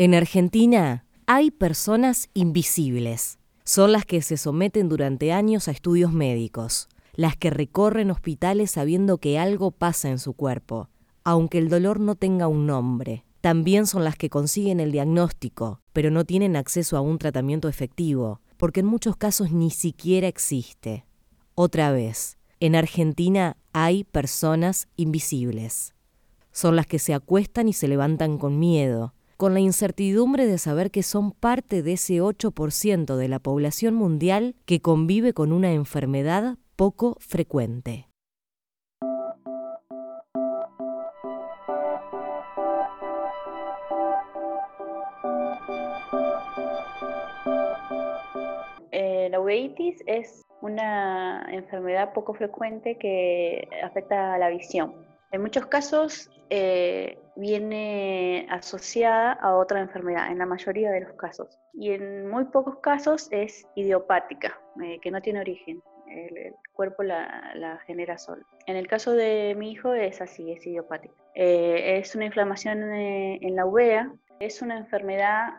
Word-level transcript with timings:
En 0.00 0.14
Argentina 0.14 1.04
hay 1.26 1.50
personas 1.50 2.30
invisibles. 2.32 3.40
Son 3.64 3.90
las 3.90 4.04
que 4.04 4.22
se 4.22 4.36
someten 4.36 4.88
durante 4.88 5.32
años 5.32 5.66
a 5.66 5.72
estudios 5.72 6.12
médicos, 6.12 6.88
las 7.14 7.36
que 7.36 7.50
recorren 7.50 8.12
hospitales 8.12 8.70
sabiendo 8.70 9.18
que 9.18 9.40
algo 9.40 9.72
pasa 9.72 10.08
en 10.08 10.20
su 10.20 10.34
cuerpo, 10.34 10.88
aunque 11.24 11.58
el 11.58 11.68
dolor 11.68 11.98
no 11.98 12.14
tenga 12.14 12.46
un 12.46 12.64
nombre. 12.64 13.24
También 13.40 13.88
son 13.88 14.04
las 14.04 14.14
que 14.14 14.30
consiguen 14.30 14.78
el 14.78 14.92
diagnóstico, 14.92 15.80
pero 15.92 16.12
no 16.12 16.24
tienen 16.24 16.54
acceso 16.54 16.96
a 16.96 17.00
un 17.00 17.18
tratamiento 17.18 17.68
efectivo, 17.68 18.40
porque 18.56 18.80
en 18.80 18.86
muchos 18.86 19.16
casos 19.16 19.50
ni 19.50 19.70
siquiera 19.70 20.28
existe. 20.28 21.06
Otra 21.56 21.90
vez, 21.90 22.38
en 22.60 22.76
Argentina 22.76 23.56
hay 23.72 24.04
personas 24.04 24.86
invisibles. 24.94 25.92
Son 26.52 26.76
las 26.76 26.86
que 26.86 27.00
se 27.00 27.14
acuestan 27.14 27.68
y 27.68 27.72
se 27.72 27.88
levantan 27.88 28.38
con 28.38 28.60
miedo, 28.60 29.12
con 29.38 29.54
la 29.54 29.60
incertidumbre 29.60 30.46
de 30.46 30.58
saber 30.58 30.90
que 30.90 31.04
son 31.04 31.30
parte 31.30 31.84
de 31.84 31.92
ese 31.92 32.14
8% 32.20 33.14
de 33.14 33.28
la 33.28 33.38
población 33.38 33.94
mundial 33.94 34.56
que 34.66 34.82
convive 34.82 35.32
con 35.32 35.52
una 35.52 35.72
enfermedad 35.72 36.56
poco 36.74 37.16
frecuente. 37.20 38.08
Eh, 48.90 49.28
la 49.30 49.38
uveitis 49.38 50.02
es 50.06 50.42
una 50.62 51.46
enfermedad 51.52 52.12
poco 52.12 52.34
frecuente 52.34 52.98
que 52.98 53.68
afecta 53.84 54.34
a 54.34 54.38
la 54.38 54.48
visión. 54.48 54.94
En 55.30 55.42
muchos 55.42 55.66
casos 55.66 56.30
eh, 56.48 57.18
viene 57.36 58.46
asociada 58.50 59.32
a 59.32 59.56
otra 59.56 59.80
enfermedad, 59.80 60.30
en 60.30 60.38
la 60.38 60.46
mayoría 60.46 60.90
de 60.90 61.02
los 61.02 61.12
casos. 61.12 61.58
Y 61.74 61.90
en 61.90 62.28
muy 62.28 62.44
pocos 62.46 62.78
casos 62.78 63.28
es 63.30 63.66
idiopática, 63.74 64.58
eh, 64.82 64.98
que 65.00 65.10
no 65.10 65.20
tiene 65.20 65.40
origen. 65.40 65.82
El, 66.06 66.54
cuerpo 66.72 67.02
la, 67.02 67.78
genera 67.86 68.16
solo. 68.16 68.42
En 68.66 68.76
el 68.76 68.86
caso 68.86 69.12
de 69.12 69.54
mi 69.58 69.72
hijo 69.72 69.92
es 69.92 70.22
así, 70.22 70.52
es 70.52 70.66
idiopática. 70.66 71.12
Eh, 71.34 71.98
es 71.98 72.14
una 72.14 72.24
inflamación 72.24 72.82
en 72.92 73.56
la 73.56 73.66
uvea, 73.66 74.10
es 74.40 74.62
una 74.62 74.78
enfermedad 74.78 75.54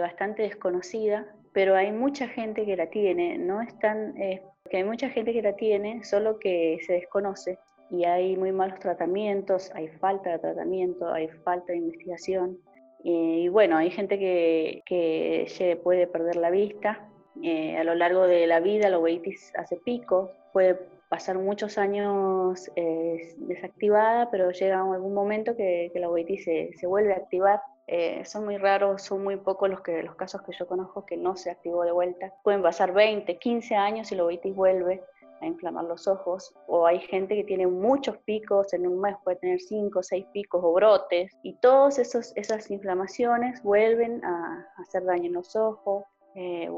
bastante 0.00 0.42
desconocida, 0.42 1.26
pero 1.52 1.74
hay 1.74 1.90
mucha 1.92 2.28
gente 2.28 2.66
que 2.66 2.76
la 2.76 2.90
tiene, 2.90 3.38
no 3.38 3.62
es 3.62 3.76
tan, 3.78 4.14
que 4.14 4.76
hay 4.76 4.84
mucha 4.84 5.08
gente 5.08 5.32
que 5.32 5.42
la 5.42 5.56
tiene, 5.56 6.04
solo 6.04 6.38
que 6.38 6.78
se 6.86 6.92
desconoce 6.92 7.58
y 7.90 8.04
hay 8.04 8.36
muy 8.36 8.52
malos 8.52 8.78
tratamientos, 8.78 9.70
hay 9.74 9.88
falta 9.88 10.30
de 10.30 10.38
tratamiento, 10.38 11.12
hay 11.12 11.28
falta 11.44 11.72
de 11.72 11.78
investigación. 11.78 12.58
y 13.02 13.48
bueno, 13.48 13.76
hay 13.78 13.90
gente 13.90 14.18
que, 14.18 14.82
que 14.86 15.80
puede 15.82 16.06
perder 16.06 16.36
la 16.36 16.50
vista. 16.50 17.08
Eh, 17.42 17.76
a 17.78 17.84
lo 17.84 17.94
largo 17.94 18.26
de 18.26 18.46
la 18.46 18.60
vida 18.60 18.90
la 18.90 18.98
uveitis 18.98 19.52
hace 19.56 19.76
pico, 19.76 20.32
puede 20.52 20.78
pasar 21.08 21.38
muchos 21.38 21.78
años 21.78 22.70
eh, 22.76 23.34
desactivada, 23.38 24.30
pero 24.30 24.50
llega 24.50 24.80
algún 24.80 25.14
momento 25.14 25.56
que, 25.56 25.90
la 25.94 26.10
uveitis 26.10 26.44
se, 26.44 26.70
se, 26.76 26.86
vuelve 26.86 27.14
a 27.14 27.16
activar. 27.16 27.62
Eh, 27.86 28.24
son 28.24 28.44
muy 28.44 28.58
raros, 28.58 29.02
son 29.02 29.24
muy 29.24 29.36
pocos 29.36 29.68
los, 29.68 29.80
que, 29.80 30.02
los 30.02 30.14
casos 30.14 30.42
que 30.42 30.52
yo 30.52 30.66
conozco 30.68 31.04
que 31.04 31.16
no 31.16 31.36
se 31.36 31.50
activó 31.50 31.84
de 31.84 31.92
vuelta. 31.92 32.32
Pueden 32.44 32.62
pasar 32.62 32.92
20, 32.92 33.38
15 33.38 33.74
años 33.74 34.12
y 34.12 34.14
la 34.14 34.24
uveitis 34.24 34.54
vuelve 34.54 35.02
a 35.40 35.46
inflamar 35.46 35.84
los 35.84 36.06
ojos, 36.06 36.54
o 36.66 36.86
hay 36.86 37.00
gente 37.00 37.34
que 37.34 37.44
tiene 37.44 37.66
muchos 37.66 38.16
picos, 38.18 38.72
en 38.72 38.86
un 38.86 39.00
mes 39.00 39.16
puede 39.24 39.38
tener 39.38 39.60
5 39.60 39.98
o 39.98 40.02
6 40.02 40.26
picos 40.32 40.60
o 40.62 40.72
brotes, 40.72 41.32
y 41.42 41.54
todas 41.60 41.98
esas 41.98 42.70
inflamaciones 42.70 43.62
vuelven 43.62 44.24
a, 44.24 44.66
hacer 44.78 45.04
daño 45.04 45.26
en 45.26 45.34
los 45.34 45.56
ojos. 45.56 46.04
Eh, 46.34 46.70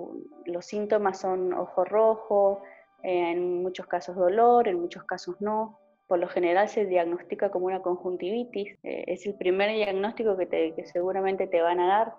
los 0.46 0.64
síntomas 0.64 1.20
son 1.20 1.52
ojo 1.52 1.84
rojo, 1.84 2.62
eh, 3.02 3.32
en 3.32 3.62
muchos 3.62 3.86
casos 3.86 4.16
dolor, 4.16 4.68
en 4.68 4.80
muchos 4.80 5.04
casos 5.04 5.40
no. 5.40 5.78
Por 6.06 6.18
lo 6.18 6.28
general 6.28 6.68
se 6.68 6.84
diagnostica 6.84 7.50
como 7.50 7.66
una 7.66 7.80
conjuntivitis, 7.80 8.78
eh, 8.82 9.04
es 9.06 9.26
el 9.26 9.34
primer 9.34 9.70
diagnóstico 9.70 10.36
que, 10.36 10.46
que 10.48 10.86
seguramente 10.86 11.46
te 11.46 11.62
van 11.62 11.80
a 11.80 11.86
dar 11.86 12.14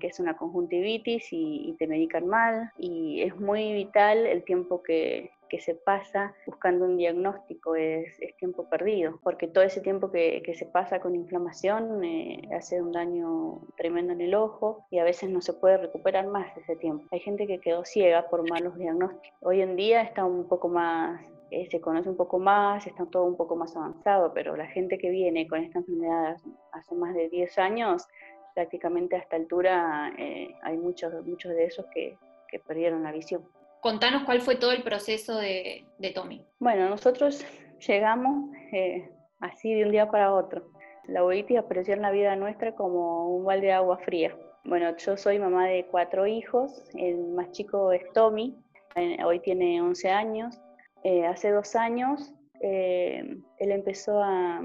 que 0.00 0.06
es 0.06 0.20
una 0.20 0.36
conjuntivitis 0.36 1.28
y, 1.32 1.74
te 1.78 1.86
medican 1.86 2.26
mal 2.28 2.70
y 2.78 3.22
es 3.22 3.34
muy 3.36 3.72
vital 3.72 4.26
el 4.26 4.44
tiempo 4.44 4.82
que, 4.82 5.32
que 5.48 5.60
se 5.60 5.74
pasa 5.74 6.34
buscando 6.46 6.84
un 6.84 6.96
diagnóstico 6.96 7.76
es, 7.76 8.18
tiempo 8.38 8.68
perdido, 8.68 9.20
porque 9.22 9.46
todo 9.46 9.62
ese 9.62 9.80
tiempo 9.80 10.10
que, 10.10 10.42
se 10.58 10.66
pasa 10.66 10.98
con 11.00 11.14
inflamación 11.14 12.02
eh, 12.02 12.48
hace 12.56 12.82
un 12.82 12.90
daño 12.90 13.60
tremendo 13.76 14.12
en 14.12 14.20
el 14.20 14.34
ojo 14.34 14.84
y 14.90 14.98
a 14.98 15.04
veces 15.04 15.30
no 15.30 15.40
se 15.40 15.52
puede 15.52 15.76
recuperar 15.76 16.26
más 16.26 16.56
ese 16.56 16.76
tiempo. 16.76 17.06
Hay 17.12 17.20
gente 17.20 17.46
que 17.46 17.60
quedó 17.60 17.84
ciega 17.84 18.28
por 18.28 18.48
malos 18.50 18.76
diagnósticos. 18.76 19.38
Hoy 19.42 19.60
en 19.60 19.76
día 19.76 20.02
está 20.02 20.24
un 20.24 20.48
poco 20.48 20.68
más 20.68 21.20
eh, 21.50 21.68
se 21.70 21.80
conoce 21.80 22.08
un 22.08 22.16
poco 22.16 22.40
más, 22.40 22.84
está 22.84 23.06
todo 23.06 23.24
un 23.24 23.36
poco 23.36 23.54
más 23.54 23.76
avanzado, 23.76 24.32
pero 24.34 24.56
la 24.56 24.66
gente 24.66 24.98
que 24.98 25.10
viene 25.10 25.46
con 25.46 25.60
esta 25.62 25.78
enfermedad 25.78 26.36
hace 26.72 26.94
más 26.96 27.14
de 27.14 27.28
10 27.28 27.58
años, 27.58 28.08
prácticamente 28.54 29.16
a 29.16 29.18
esta 29.18 29.36
altura 29.36 30.12
eh, 30.18 30.54
hay 30.62 30.76
muchos, 30.76 31.12
muchos 31.26 31.52
de 31.52 31.64
esos 31.64 31.86
que 31.86 32.18
perdieron 32.66 33.02
la 33.02 33.10
visión 33.10 33.44
contanos 33.84 34.22
cuál 34.24 34.40
fue 34.40 34.56
todo 34.56 34.72
el 34.72 34.82
proceso 34.82 35.36
de, 35.36 35.84
Tommy. 36.14 36.42
Bueno, 36.58 36.88
nosotros 36.88 37.44
llegamos 37.86 38.50
eh, 38.72 39.10
así 39.40 39.74
de 39.74 39.84
un 39.84 39.90
día 39.90 40.10
para 40.10 40.32
otro. 40.32 40.70
La 41.06 41.22
uveitis 41.22 41.58
apareció 41.58 41.92
en 41.92 42.00
la 42.00 42.10
vida 42.10 42.34
nuestra 42.34 42.74
como 42.74 43.36
un 43.36 43.44
balde 43.44 43.66
de 43.66 43.72
agua 43.74 43.98
fría. 43.98 44.34
Bueno, 44.64 44.96
yo 44.96 45.18
soy 45.18 45.38
mamá 45.38 45.66
de 45.66 45.84
cuatro 45.90 46.26
hijos, 46.26 46.82
el 46.94 47.18
más 47.34 47.50
chico 47.50 47.92
es 47.92 48.10
Tommy, 48.14 48.56
eh, 48.96 49.18
hoy 49.22 49.40
tiene 49.40 49.82
11 49.82 50.08
años. 50.08 50.58
Eh, 51.02 51.26
hace 51.26 51.50
dos 51.50 51.76
años 51.76 52.32
él 52.62 53.44
empezó 53.58 54.22
a, 54.22 54.62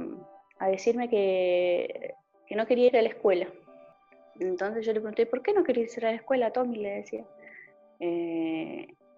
decirme 0.71 1.09
que, 1.09 2.13
que, 2.47 2.55
no 2.55 2.65
quería 2.65 2.87
ir 2.87 2.97
a 2.97 3.01
la 3.01 3.09
escuela. 3.09 3.47
Entonces 4.39 4.85
yo 4.85 4.93
le 4.93 4.99
pregunté, 4.99 5.25
¿por 5.25 5.41
qué 5.41 5.53
no 5.53 5.63
querías 5.63 5.95
ir 5.97 6.05
a 6.05 6.11
la 6.11 6.17
escuela, 6.17 6.51
Tommy? 6.51 6.77
Le 6.77 6.89
decía 6.89 7.25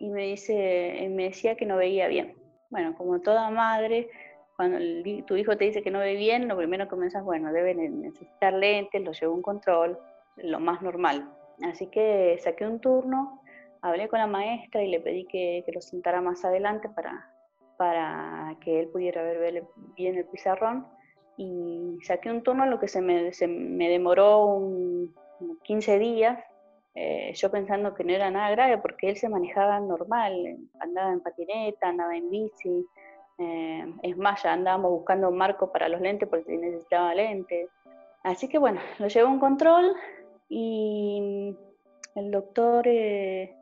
y 0.01 0.09
me, 0.09 0.23
dice, 0.23 1.07
me 1.11 1.25
decía 1.25 1.55
que 1.55 1.65
no 1.65 1.77
veía 1.77 2.07
bien. 2.07 2.35
Bueno, 2.71 2.95
como 2.95 3.21
toda 3.21 3.51
madre, 3.51 4.09
cuando 4.55 4.79
tu 5.27 5.35
hijo 5.35 5.55
te 5.57 5.65
dice 5.65 5.83
que 5.83 5.91
no 5.91 5.99
ve 5.99 6.15
bien, 6.15 6.47
lo 6.47 6.57
primero 6.57 6.87
que 6.87 6.95
piensas, 6.95 7.23
bueno, 7.23 7.53
debe 7.53 7.75
necesitar 7.75 8.53
lentes, 8.53 9.03
lo 9.03 9.11
llevo 9.11 9.35
un 9.35 9.43
control, 9.43 9.99
lo 10.37 10.59
más 10.59 10.81
normal. 10.81 11.31
Así 11.63 11.85
que 11.87 12.35
saqué 12.39 12.65
un 12.65 12.79
turno, 12.79 13.41
hablé 13.83 14.07
con 14.07 14.19
la 14.19 14.27
maestra 14.27 14.81
y 14.81 14.87
le 14.87 14.99
pedí 14.99 15.25
que, 15.25 15.61
que 15.65 15.71
lo 15.71 15.81
sentara 15.81 16.19
más 16.19 16.43
adelante 16.43 16.89
para, 16.89 17.29
para 17.77 18.57
que 18.61 18.79
él 18.79 18.87
pudiera 18.87 19.21
ver 19.21 19.63
bien 19.95 20.17
el 20.17 20.25
pizarrón. 20.25 20.87
Y 21.43 21.97
saqué 22.03 22.29
un 22.29 22.43
turno, 22.43 22.67
lo 22.67 22.79
que 22.79 22.87
se 22.87 23.01
me, 23.01 23.33
se 23.33 23.47
me 23.47 23.89
demoró 23.89 24.45
un, 24.45 25.15
15 25.63 25.97
días 25.97 26.37
eh, 26.93 27.33
yo 27.33 27.49
pensando 27.49 27.95
que 27.95 28.03
no 28.03 28.11
era 28.11 28.29
nada 28.29 28.51
grave 28.51 28.77
porque 28.77 29.09
él 29.09 29.17
se 29.17 29.27
manejaba 29.27 29.79
normal, 29.79 30.57
andaba 30.79 31.11
en 31.11 31.21
patineta, 31.21 31.87
andaba 31.87 32.15
en 32.15 32.29
bici, 32.29 32.85
eh, 33.39 33.91
es 34.03 34.17
más, 34.17 34.43
ya 34.43 34.53
andábamos 34.53 34.91
buscando 34.91 35.29
un 35.29 35.37
marco 35.37 35.71
para 35.71 35.89
los 35.89 35.99
lentes 35.99 36.29
porque 36.29 36.57
necesitaba 36.57 37.15
lentes. 37.15 37.69
Así 38.21 38.47
que 38.47 38.59
bueno, 38.59 38.79
lo 38.99 39.07
llevo 39.07 39.29
a 39.29 39.31
un 39.31 39.39
control 39.39 39.95
y 40.47 41.55
el 42.13 42.29
doctor 42.29 42.87
eh, 42.87 43.55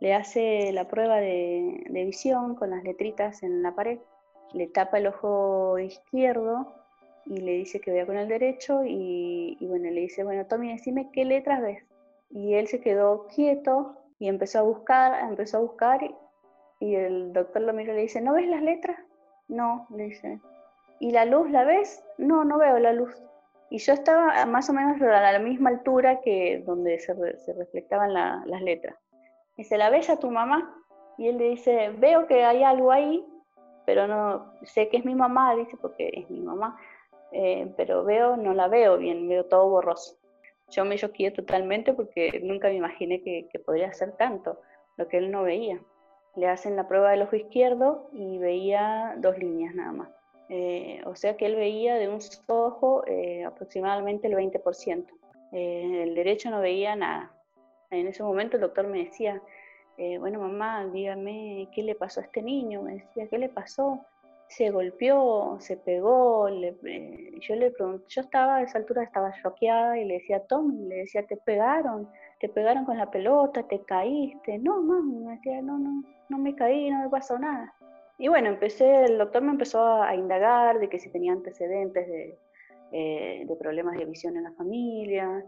le 0.00 0.14
hace 0.14 0.72
la 0.72 0.88
prueba 0.88 1.16
de, 1.16 1.84
visión 1.90 2.54
con 2.54 2.70
las 2.70 2.82
letritas 2.82 3.42
en 3.42 3.62
la 3.62 3.74
pared, 3.74 3.98
le 4.54 4.68
tapa 4.68 4.98
el 4.98 5.08
ojo 5.08 5.78
izquierdo 5.78 6.85
y 7.26 7.40
le 7.40 7.52
dice 7.52 7.80
que 7.80 7.90
vea 7.90 8.06
con 8.06 8.16
el 8.16 8.28
derecho 8.28 8.84
y, 8.84 9.56
y 9.60 9.66
bueno, 9.66 9.90
le 9.90 10.00
dice, 10.00 10.24
bueno, 10.24 10.46
Tommy, 10.46 10.72
decime 10.72 11.10
qué 11.12 11.24
letras 11.24 11.60
ves 11.60 11.84
y 12.30 12.54
él 12.54 12.66
se 12.66 12.80
quedó 12.80 13.26
quieto 13.28 13.96
y 14.18 14.28
empezó 14.28 14.60
a 14.60 14.62
buscar, 14.62 15.28
empezó 15.28 15.58
a 15.58 15.60
buscar 15.60 16.00
y, 16.80 16.94
el 16.94 17.32
doctor 17.32 17.62
lo 17.62 17.72
mira 17.72 17.92
y 17.92 17.96
le 17.96 18.02
dice, 18.02 18.20
¿no 18.20 18.34
ves 18.34 18.46
las 18.48 18.60
letras? 18.60 18.98
No, 19.48 19.86
le 19.94 20.04
dice. 20.04 20.40
¿Y 21.00 21.10
la 21.10 21.24
luz 21.24 21.50
la 21.50 21.64
ves? 21.64 22.04
No, 22.18 22.44
no 22.44 22.58
veo 22.58 22.78
la 22.78 22.92
luz. 22.92 23.14
Y 23.70 23.78
yo 23.78 23.94
estaba 23.94 24.44
más 24.44 24.68
o 24.68 24.74
menos 24.74 25.00
a 25.00 25.32
la 25.32 25.38
misma 25.38 25.70
altura 25.70 26.20
que 26.20 26.62
donde 26.66 26.98
se, 26.98 27.14
se 27.38 27.52
reflectaban 27.54 28.12
las 28.12 28.62
letras. 28.62 28.94
Dice, 29.56 29.78
¿la 29.78 29.88
ves 29.88 30.10
a 30.10 30.18
tu 30.18 30.30
mamá? 30.30 30.74
Y 31.16 31.28
él 31.28 31.38
le 31.38 31.50
dice, 31.50 31.90
veo 31.98 32.26
que 32.26 32.44
hay 32.44 32.62
algo 32.62 32.92
ahí, 32.92 33.26
pero 33.86 34.06
no 34.06 34.52
sé 34.64 34.88
que 34.90 34.98
es 34.98 35.04
mi 35.06 35.14
mamá, 35.14 35.56
dice, 35.56 35.78
porque 35.78 36.10
es 36.12 36.28
mi 36.28 36.40
mamá, 36.40 36.78
eh, 37.38 37.70
pero 37.76 38.02
veo, 38.02 38.36
no 38.38 38.54
la 38.54 38.66
veo 38.66 38.96
bien, 38.96 39.28
veo 39.28 39.44
todo 39.44 39.68
borroso. 39.68 40.16
Yo 40.70 40.86
me 40.86 40.96
choqué 40.96 41.30
totalmente 41.30 41.92
porque 41.92 42.40
nunca 42.42 42.68
me 42.68 42.76
imaginé 42.76 43.22
que, 43.22 43.46
podría 43.64 43.88
hacer 43.88 44.12
tanto, 44.12 44.58
lo 44.96 45.06
que 45.06 45.18
él 45.18 45.30
no 45.30 45.42
veía. 45.42 45.78
Le 46.34 46.48
hacen 46.48 46.76
la 46.76 46.88
prueba 46.88 47.10
del 47.10 47.22
ojo 47.22 47.36
izquierdo 47.36 48.08
y 48.12 48.38
veía 48.38 49.14
dos 49.18 49.36
líneas 49.38 49.74
nada 49.74 49.92
más. 49.92 50.08
Eh, 50.48 51.02
o 51.04 51.14
sea 51.14 51.36
que 51.36 51.44
él 51.44 51.56
veía 51.56 51.96
de 51.96 52.08
un 52.08 52.20
ojo 52.46 53.04
eh, 53.06 53.44
aproximadamente 53.44 54.28
el 54.28 54.34
20%. 54.34 55.06
Eh, 55.52 56.02
el 56.04 56.14
derecho 56.14 56.50
no 56.50 56.60
veía 56.60 56.96
nada. 56.96 57.32
En 57.90 58.06
ese 58.06 58.22
momento 58.22 58.56
el 58.56 58.62
doctor 58.62 58.86
me 58.86 59.04
decía, 59.04 59.42
bueno 60.18 60.40
mamá, 60.40 60.86
dígame 60.86 61.68
qué 61.74 61.82
le 61.82 61.94
pasó 61.94 62.20
a 62.20 62.24
este 62.24 62.42
niño, 62.42 62.82
me 62.82 62.94
decía, 62.94 63.28
¿qué 63.28 63.38
le 63.38 63.48
pasó? 63.48 64.04
Se 64.48 64.70
golpeó, 64.70 65.56
se 65.60 65.76
pegó, 65.76 66.48
eh, 66.48 67.30
yo 67.40 67.56
le 67.56 67.70
pregunté, 67.72 68.04
yo 68.08 68.20
estaba 68.20 68.56
a 68.56 68.62
esa 68.62 68.78
altura, 68.78 69.02
estaba 69.02 69.32
choqueada 69.42 69.98
y 69.98 70.04
le 70.04 70.14
decía, 70.14 70.46
Tom, 70.46 70.86
le 70.88 70.96
decía, 70.96 71.26
te 71.26 71.36
pegaron, 71.36 72.08
te 72.38 72.48
pegaron 72.48 72.84
con 72.84 72.96
la 72.96 73.10
pelota, 73.10 73.64
te 73.64 73.80
caíste, 73.80 74.58
no 74.58 74.82
mamá, 74.82 75.30
me 75.30 75.36
decía, 75.36 75.60
no, 75.62 75.78
no, 75.78 76.02
no 76.28 76.38
me 76.38 76.54
caí, 76.54 76.90
no 76.90 77.00
me 77.00 77.08
pasó 77.08 77.38
nada. 77.38 77.74
Y 78.18 78.28
bueno, 78.28 78.48
empecé, 78.48 79.04
el 79.04 79.18
doctor 79.18 79.42
me 79.42 79.50
empezó 79.50 80.02
a, 80.02 80.14
indagar 80.14 80.78
de 80.78 80.88
que 80.88 80.98
si 80.98 81.10
tenía 81.10 81.32
antecedentes 81.32 82.06
de, 82.06 82.38
eh, 82.92 83.44
de 83.46 83.56
problemas 83.56 83.98
de 83.98 84.04
visión 84.06 84.36
en 84.36 84.44
la 84.44 84.52
familia, 84.52 85.44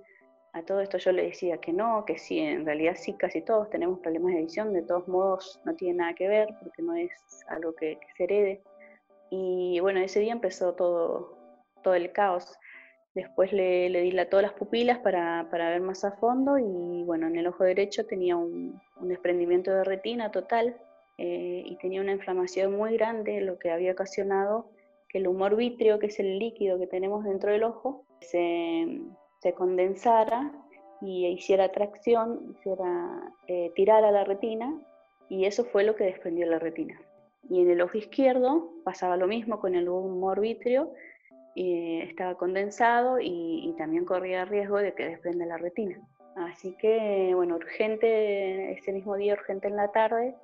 a 0.52 0.62
todo 0.62 0.80
esto 0.80 0.98
yo 0.98 1.12
le 1.12 1.24
decía 1.24 1.58
que 1.58 1.72
no, 1.72 2.04
que 2.04 2.18
sí, 2.18 2.38
en 2.38 2.64
realidad 2.64 2.94
sí, 2.96 3.14
casi 3.14 3.42
todos 3.42 3.70
tenemos 3.70 4.00
problemas 4.00 4.34
de 4.34 4.42
visión, 4.42 4.72
de 4.72 4.82
todos 4.82 5.06
modos 5.08 5.60
no 5.64 5.74
tiene 5.74 5.98
nada 5.98 6.14
que 6.14 6.28
ver 6.28 6.48
porque 6.60 6.82
no 6.82 6.94
es 6.94 7.10
algo 7.48 7.74
que, 7.74 7.98
se 8.16 8.24
herede. 8.24 8.62
Y 9.30 9.80
bueno, 9.80 10.00
ese 10.00 10.20
día 10.20 10.32
empezó 10.32 10.74
todo, 10.74 11.36
todo 11.82 11.94
el 11.94 12.12
caos. 12.12 12.58
Después 13.14 13.52
le, 13.52 13.88
le 13.88 14.02
di 14.02 14.12
todas 14.26 14.42
las 14.42 14.52
pupilas 14.52 14.98
para, 14.98 15.48
para, 15.50 15.70
ver 15.70 15.80
más 15.80 16.04
a 16.04 16.12
fondo 16.12 16.58
y 16.58 17.02
bueno, 17.04 17.26
en 17.26 17.36
el 17.36 17.46
ojo 17.46 17.64
derecho 17.64 18.06
tenía 18.06 18.36
un, 18.36 18.80
desprendimiento 19.00 19.72
de 19.72 19.84
retina 19.84 20.30
total 20.30 20.76
eh, 21.16 21.62
y 21.64 21.76
tenía 21.78 22.00
una 22.00 22.12
inflamación 22.12 22.76
muy 22.76 22.96
grande, 22.96 23.40
lo 23.40 23.58
que 23.58 23.70
había 23.70 23.92
ocasionado 23.92 24.70
que 25.08 25.18
el 25.18 25.26
humor 25.26 25.56
vítreo, 25.56 25.98
que 25.98 26.06
es 26.06 26.20
el 26.20 26.38
líquido 26.38 26.78
que 26.78 26.86
tenemos 26.86 27.24
dentro 27.24 27.50
del 27.50 27.64
ojo, 27.64 28.04
se, 28.20 29.00
se 29.40 29.54
condensara 29.54 30.52
y 31.00 31.26
hiciera 31.26 31.70
tracción, 31.70 32.54
hiciera 32.56 33.32
eh, 33.46 33.72
tirar 33.74 34.04
a 34.04 34.10
la 34.10 34.24
retina, 34.24 34.78
y 35.28 35.44
eso 35.44 35.64
fue 35.64 35.84
lo 35.84 35.94
que 35.94 36.04
desprendió 36.04 36.46
la 36.46 36.58
retina. 36.58 37.00
Y 37.48 37.62
en 37.62 37.70
el 37.70 37.80
ojo 37.80 37.96
izquierdo 37.96 38.70
pasaba 38.84 39.16
lo 39.16 39.26
mismo 39.26 39.58
con 39.60 39.74
el 39.74 39.88
humor 39.88 40.40
vítreo, 40.40 40.92
estaba 41.54 42.36
condensado 42.36 43.18
y, 43.20 43.74
también 43.78 44.04
corría 44.04 44.44
riesgo 44.44 44.78
de 44.78 44.94
que 44.94 45.08
desprenda 45.08 45.46
la 45.46 45.56
retina. 45.56 46.00
Así 46.36 46.76
que, 46.78 47.32
bueno, 47.34 47.56
urgente, 47.56 48.72
ese 48.72 48.92
mismo 48.92 49.16
día, 49.16 49.34
urgente 49.34 49.68
en 49.68 49.76
la 49.76 49.90
tarde, 49.90 50.34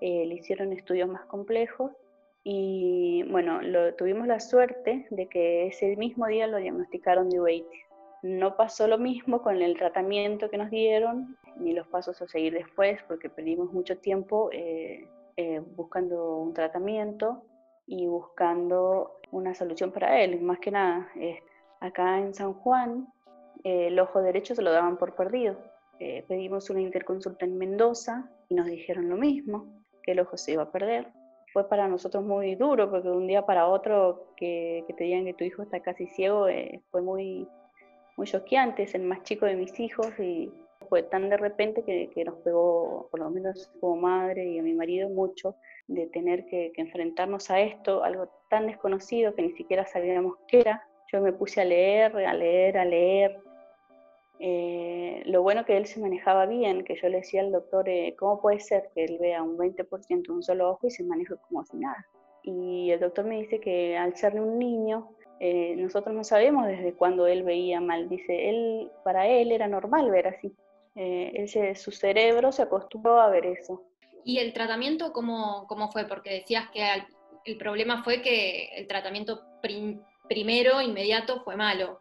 eh, 0.00 0.26
le 0.26 0.34
hicieron 0.34 0.72
estudios 0.72 1.08
más 1.08 1.24
complejos 1.26 1.92
y, 2.42 3.24
bueno, 3.30 3.62
lo, 3.62 3.94
tuvimos 3.94 4.26
la 4.26 4.40
suerte 4.40 5.06
de 5.10 5.28
que 5.28 5.66
ese 5.68 5.96
mismo 5.96 6.26
día 6.26 6.46
lo 6.46 6.58
diagnosticaron 6.58 7.30
de 7.30 7.40
uveitis. 7.40 7.84
No 8.22 8.56
pasó 8.56 8.88
lo 8.88 8.98
mismo 8.98 9.42
con 9.42 9.62
el 9.62 9.76
tratamiento 9.76 10.50
que 10.50 10.58
nos 10.58 10.70
dieron, 10.70 11.36
ni 11.56 11.72
los 11.72 11.86
pasos 11.86 12.20
a 12.20 12.26
seguir 12.26 12.54
después, 12.54 13.00
porque 13.06 13.28
perdimos 13.28 13.72
mucho 13.72 13.98
tiempo 13.98 14.50
eh, 14.52 15.06
eh, 15.36 15.60
buscando 15.60 16.36
un 16.38 16.54
tratamiento 16.54 17.44
y 17.86 18.06
buscando 18.06 19.20
una 19.30 19.54
solución 19.54 19.92
para 19.92 20.20
él. 20.20 20.40
Más 20.40 20.58
que 20.58 20.70
nada, 20.70 21.08
acá 21.80 22.18
en 22.18 22.34
San 22.34 22.54
Juan, 22.54 23.08
eh, 23.62 23.88
el 23.88 23.98
ojo 23.98 24.22
derecho 24.22 24.54
se 24.54 24.62
lo 24.62 24.72
daban 24.72 24.96
por 24.96 25.14
perdido. 25.14 25.56
pedimos 25.98 26.70
una 26.70 26.80
interconsulta 26.80 27.44
en 27.44 27.58
Mendoza 27.58 28.30
y 28.48 28.54
nos 28.54 28.66
dijeron 28.66 29.08
lo 29.08 29.16
mismo, 29.16 29.66
que 30.02 30.12
el 30.12 30.20
ojo 30.20 30.36
se 30.36 30.52
iba 30.52 30.64
a 30.64 30.72
perder. 30.72 31.12
Fue 31.52 31.68
para 31.68 31.86
nosotros 31.86 32.24
muy 32.24 32.56
duro, 32.56 32.90
porque 32.90 33.08
de 33.08 33.16
un 33.16 33.26
día 33.26 33.46
para 33.46 33.68
otro 33.68 34.32
que, 34.36 34.84
que 34.86 34.94
te 34.94 35.04
digan 35.04 35.24
que 35.24 35.34
tu 35.34 35.44
hijo 35.44 35.62
está 35.62 35.80
casi 35.80 36.06
ciego 36.08 36.46
fue 36.90 37.00
muy, 37.00 37.48
muy 38.16 38.26
choqueante, 38.26 38.82
es 38.84 38.94
el 38.94 39.02
más 39.02 39.22
chico 39.22 39.46
de 39.46 39.56
mis 39.56 39.78
hijos 39.78 40.08
y 40.18 40.52
fue 40.94 41.02
tan 41.02 41.28
de 41.28 41.36
repente 41.36 41.82
que, 41.82 42.08
que, 42.14 42.24
nos 42.24 42.36
pegó, 42.44 43.08
por 43.10 43.18
lo 43.18 43.28
menos 43.28 43.68
como 43.80 43.96
madre 43.96 44.46
y 44.46 44.60
a 44.60 44.62
mi 44.62 44.74
marido, 44.74 45.08
mucho 45.08 45.56
de 45.88 46.06
tener 46.06 46.46
que, 46.46 46.70
enfrentarnos 46.76 47.50
a 47.50 47.60
esto, 47.60 48.04
algo 48.04 48.28
tan 48.48 48.68
desconocido 48.68 49.34
que 49.34 49.42
ni 49.42 49.50
siquiera 49.56 49.84
sabíamos 49.86 50.36
qué 50.46 50.60
era. 50.60 50.86
Yo 51.12 51.20
me 51.20 51.32
puse 51.32 51.60
a 51.60 51.64
leer, 51.64 52.16
a 52.16 52.32
leer, 52.32 52.78
a 52.78 52.84
leer. 52.84 53.40
Eh, 54.38 55.24
lo 55.26 55.42
bueno 55.42 55.64
que 55.64 55.76
él 55.76 55.86
se 55.86 55.98
manejaba 55.98 56.46
bien, 56.46 56.84
que 56.84 56.94
yo 56.94 57.08
le 57.08 57.16
decía 57.16 57.40
al 57.40 57.50
doctor, 57.50 57.88
eh, 57.88 58.14
¿cómo 58.16 58.40
puede 58.40 58.60
ser 58.60 58.88
que 58.94 59.04
él 59.04 59.18
vea 59.20 59.42
un 59.42 59.58
20% 59.58 60.30
un 60.30 60.44
solo 60.44 60.70
ojo 60.70 60.86
y 60.86 60.92
se 60.92 61.02
maneje 61.02 61.34
como 61.48 61.64
si 61.64 61.76
nada? 61.76 62.06
Y 62.44 62.92
el 62.92 63.00
doctor 63.00 63.24
me 63.24 63.40
dice 63.40 63.58
que 63.58 63.96
al 63.96 64.14
ser 64.14 64.40
un 64.40 64.60
niño, 64.60 65.08
eh, 65.40 65.74
nosotros 65.76 66.14
no 66.14 66.22
sabemos 66.22 66.68
desde 66.68 66.94
cuándo 66.94 67.26
él 67.26 67.42
veía 67.42 67.80
mal. 67.80 68.08
Dice, 68.08 68.48
él, 68.48 68.92
para 69.02 69.26
él 69.26 69.50
era 69.50 69.66
normal 69.66 70.08
ver 70.12 70.28
así. 70.28 70.54
Eh, 70.96 71.74
su 71.74 71.90
cerebro 71.90 72.52
se 72.52 72.62
acostumbró 72.62 73.20
a 73.20 73.28
ver 73.28 73.46
eso. 73.46 73.82
¿Y 74.24 74.38
el 74.38 74.52
tratamiento 74.52 75.12
cómo, 75.12 75.66
cómo 75.68 75.90
fue? 75.90 76.06
Porque 76.06 76.30
decías 76.30 76.70
que 76.70 76.82
el 77.44 77.58
problema 77.58 78.02
fue 78.02 78.22
que 78.22 78.68
el 78.76 78.86
tratamiento 78.86 79.42
primero, 80.28 80.80
inmediato, 80.80 81.42
fue 81.44 81.56
malo. 81.56 82.00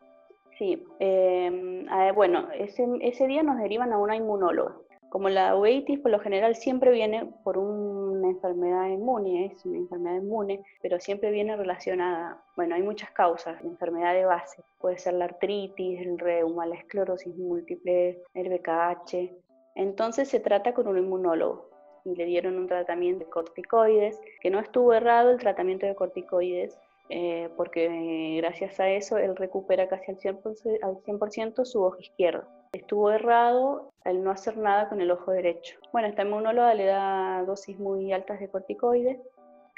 Sí, 0.57 0.83
em, 0.99 1.85
bueno, 2.15 2.47
ese, 2.53 2.85
ese 3.01 3.27
día 3.27 3.43
nos 3.43 3.57
derivan 3.57 3.91
a 3.91 3.97
una 3.97 4.15
inmunóloga. 4.15 4.77
Como 5.13 5.29
la 5.29 5.55
uveitis 5.55 5.99
por 5.99 6.09
lo 6.09 6.17
general 6.17 6.55
siempre 6.55 6.89
viene 6.89 7.31
por 7.43 7.59
una 7.59 8.29
enfermedad 8.29 8.87
inmune, 8.87 9.45
es 9.45 9.63
una 9.63 9.77
enfermedad 9.77 10.15
inmune, 10.15 10.63
pero 10.81 10.99
siempre 10.99 11.29
viene 11.29 11.55
relacionada, 11.55 12.41
bueno, 12.55 12.73
hay 12.73 12.81
muchas 12.81 13.11
causas, 13.11 13.61
de 13.61 13.69
enfermedad 13.69 14.15
de 14.15 14.25
base, 14.25 14.63
puede 14.79 14.97
ser 14.97 15.13
la 15.13 15.25
artritis, 15.25 16.01
el 16.01 16.17
reuma, 16.17 16.65
la 16.65 16.77
esclerosis 16.77 17.37
múltiple, 17.37 18.23
el 18.33 18.49
BKH. 18.49 19.29
Entonces 19.75 20.29
se 20.29 20.39
trata 20.39 20.73
con 20.73 20.87
un 20.87 20.97
inmunólogo 20.97 21.69
y 22.05 22.15
le 22.15 22.25
dieron 22.25 22.57
un 22.57 22.65
tratamiento 22.65 23.23
de 23.23 23.29
corticoides, 23.29 24.19
que 24.41 24.49
no 24.49 24.59
estuvo 24.59 24.93
errado 24.93 25.29
el 25.29 25.37
tratamiento 25.37 25.85
de 25.85 25.93
corticoides, 25.93 26.79
eh, 27.09 27.49
porque 27.55 28.37
gracias 28.37 28.79
a 28.79 28.89
eso 28.89 29.19
él 29.19 29.35
recupera 29.35 29.87
casi 29.87 30.09
al 30.09 30.17
100%, 30.17 30.79
al 30.81 31.31
100 31.31 31.65
su 31.67 31.83
ojo 31.83 31.99
izquierdo. 31.99 32.62
Estuvo 32.73 33.11
errado 33.11 33.93
al 34.03 34.23
no 34.23 34.31
hacer 34.31 34.57
nada 34.57 34.89
con 34.89 34.99
el 34.99 35.11
ojo 35.11 35.31
derecho. 35.31 35.77
Bueno, 35.91 36.07
esta 36.07 36.23
inmunóloga 36.23 36.73
le 36.73 36.85
da 36.85 37.43
dosis 37.45 37.77
muy 37.77 38.11
altas 38.11 38.39
de 38.39 38.49
corticoides, 38.49 39.19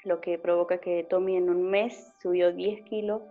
lo 0.06 0.22
que 0.22 0.40
provoca 0.40 0.78
que 0.78 1.04
Tommy 1.04 1.36
en 1.36 1.50
un 1.50 1.70
mes 1.70 2.14
subió 2.22 2.54
10 2.54 2.84
kilos, 2.84 3.22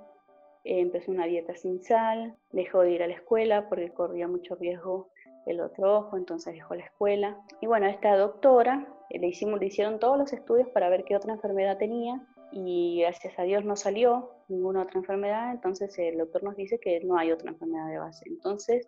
empezó 0.65 1.13
una 1.13 1.25
dieta 1.25 1.55
sin 1.55 1.83
sal, 1.83 2.37
dejó 2.53 2.83
de 2.83 2.91
ir 2.91 3.03
a 3.03 3.07
la 3.07 3.15
escuela 3.15 3.67
porque 3.71 3.91
corría 3.91 4.29
mucho 4.29 4.55
riesgo 4.55 5.09
el 5.47 5.63
otro 5.63 5.97
ojo, 5.97 6.19
entonces 6.19 6.53
dejó 6.53 6.75
la 6.75 6.85
escuela. 6.85 7.39
Y 7.63 7.67
bueno, 7.67 7.87
esta 7.87 8.15
doctora 8.19 8.87
eh, 9.09 9.19
le, 9.19 9.29
hicimos, 9.29 9.61
le 9.61 9.67
hicieron 9.67 9.99
todos 9.99 10.19
los 10.19 10.33
estudios 10.35 10.69
para 10.69 10.91
ver 10.91 11.05
qué 11.05 11.17
otra 11.17 11.33
enfermedad 11.33 11.79
tenía 11.79 12.21
y 12.53 13.01
gracias 13.01 13.39
a 13.39 13.45
Dios 13.45 13.65
no 13.65 13.77
salió 13.77 14.31
ninguna 14.49 14.83
otra 14.83 14.99
enfermedad, 15.01 15.53
entonces 15.53 15.99
el 15.99 16.19
doctor 16.19 16.43
nos 16.43 16.55
dice 16.55 16.79
que 16.79 17.01
no 17.01 17.17
hay 17.17 17.33
otra 17.33 17.51
enfermedad 17.51 17.89
de 17.89 17.99
base. 17.99 18.25
Entonces, 18.29 18.87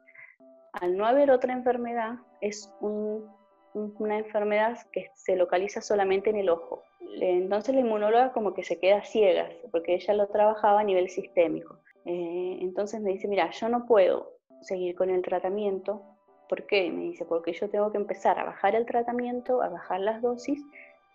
al 0.81 0.97
no 0.97 1.07
haber 1.07 1.31
otra 1.31 1.53
enfermedad, 1.53 2.17
es 2.41 2.73
una 2.81 4.19
enfermedad 4.19 4.79
que 4.93 5.11
se 5.15 5.37
localiza 5.37 5.81
solamente 5.81 6.31
en 6.31 6.37
el 6.37 6.49
ojo. 6.49 6.83
Entonces 7.21 7.75
la 7.75 7.81
inmunóloga 7.81 8.33
como 8.33 8.55
que 8.55 8.63
se 8.63 8.79
queda 8.79 9.03
ciega, 9.05 9.49
porque 9.71 9.95
ella 9.95 10.15
lo 10.15 10.27
trabajaba 10.29 10.81
a 10.81 10.85
nivel 10.85 11.09
sistémico. 11.09 11.79
Eh, 12.05 12.59
entonces 12.61 13.01
me 13.01 13.13
dice, 13.13 13.27
mira, 13.29 13.51
yo 13.51 13.69
no 13.69 13.87
puedo 13.87 14.35
seguir 14.61 14.95
con 14.95 15.11
el 15.11 15.23
tratamiento. 15.23 16.03
¿Por 16.49 16.67
qué? 16.67 16.91
Me 16.91 17.05
dice, 17.05 17.25
porque 17.25 17.53
yo 17.53 17.69
tengo 17.69 17.91
que 17.91 17.99
empezar 17.99 18.39
a 18.39 18.45
bajar 18.45 18.75
el 18.75 18.87
tratamiento, 18.87 19.63
a 19.63 19.69
bajar 19.69 20.01
las 20.01 20.23
dosis 20.23 20.63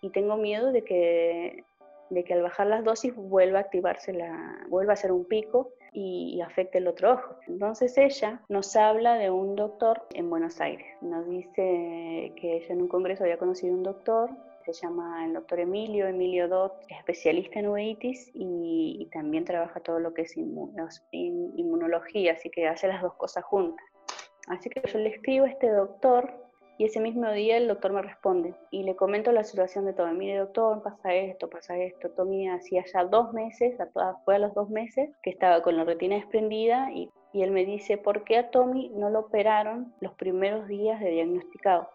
y 0.02 0.10
tengo 0.10 0.36
miedo 0.36 0.72
de 0.72 0.82
que 0.82 1.64
de 2.10 2.24
que 2.24 2.34
al 2.34 2.42
bajar 2.42 2.66
las 2.66 2.84
dosis 2.84 3.14
vuelva 3.16 3.58
a 3.58 3.62
activarse 3.62 4.12
la, 4.12 4.66
vuelva 4.68 4.92
a 4.92 4.96
ser 4.96 5.12
un 5.12 5.24
pico 5.24 5.70
y, 5.92 6.40
afecte 6.40 6.78
el 6.78 6.88
otro 6.88 7.12
ojo. 7.12 7.36
Entonces 7.46 7.96
ella 7.98 8.40
nos 8.48 8.74
habla 8.76 9.14
de 9.14 9.30
un 9.30 9.54
doctor 9.54 10.06
en 10.14 10.28
Buenos 10.28 10.60
Aires. 10.60 10.86
Nos 11.00 11.28
dice 11.28 12.32
que 12.36 12.56
ella 12.56 12.74
en 12.74 12.82
un 12.82 12.88
congreso 12.88 13.24
había 13.24 13.38
conocido 13.38 13.74
un 13.74 13.82
doctor 13.82 14.30
se 14.64 14.72
llama 14.72 15.24
el 15.24 15.32
doctor 15.32 15.60
Emilio, 15.60 16.06
Emilio 16.06 16.48
Dot, 16.48 16.72
especialista 16.88 17.58
en 17.58 17.68
uveitis 17.68 18.30
y, 18.34 18.96
y, 19.00 19.06
también 19.06 19.44
trabaja 19.44 19.80
todo 19.80 19.98
lo 19.98 20.14
que 20.14 20.22
es 20.22 20.36
inmunología, 20.36 22.34
así 22.34 22.48
que 22.50 22.68
hace 22.68 22.86
las 22.86 23.02
dos 23.02 23.14
cosas 23.14 23.44
juntas. 23.44 23.84
Así 24.48 24.70
que 24.70 24.82
yo 24.88 24.98
le 24.98 25.10
escribo 25.10 25.46
a 25.46 25.50
este 25.50 25.68
doctor 25.68 26.41
y 26.78 26.84
ese 26.84 27.00
mismo 27.00 27.30
día 27.30 27.56
el 27.58 27.68
doctor 27.68 27.92
me 27.92 28.02
responde 28.02 28.54
y 28.70 28.82
le 28.82 28.96
comento 28.96 29.30
la 29.32 29.44
situación 29.44 29.84
de 29.84 29.92
Tommy. 29.92 30.16
Mire, 30.16 30.38
doctor, 30.38 30.82
pasa 30.82 31.14
esto, 31.14 31.48
pasa 31.48 31.76
esto. 31.76 32.10
Tommy 32.10 32.48
hacía 32.48 32.84
ya 32.92 33.04
dos 33.04 33.32
meses, 33.32 33.76
fue 34.24 34.36
a 34.36 34.38
los 34.38 34.54
dos 34.54 34.70
meses, 34.70 35.10
que 35.22 35.30
estaba 35.30 35.62
con 35.62 35.76
la 35.76 35.84
retina 35.84 36.16
desprendida 36.16 36.90
y, 36.92 37.10
él 37.34 37.50
me 37.50 37.64
dice, 37.64 37.96
¿por 37.96 38.24
qué 38.24 38.36
a 38.36 38.50
Tommy 38.50 38.90
no 38.90 39.08
lo 39.08 39.20
operaron 39.20 39.94
los 40.00 40.12
primeros 40.14 40.68
días 40.68 41.00
de 41.00 41.10
diagnosticado? 41.10 41.88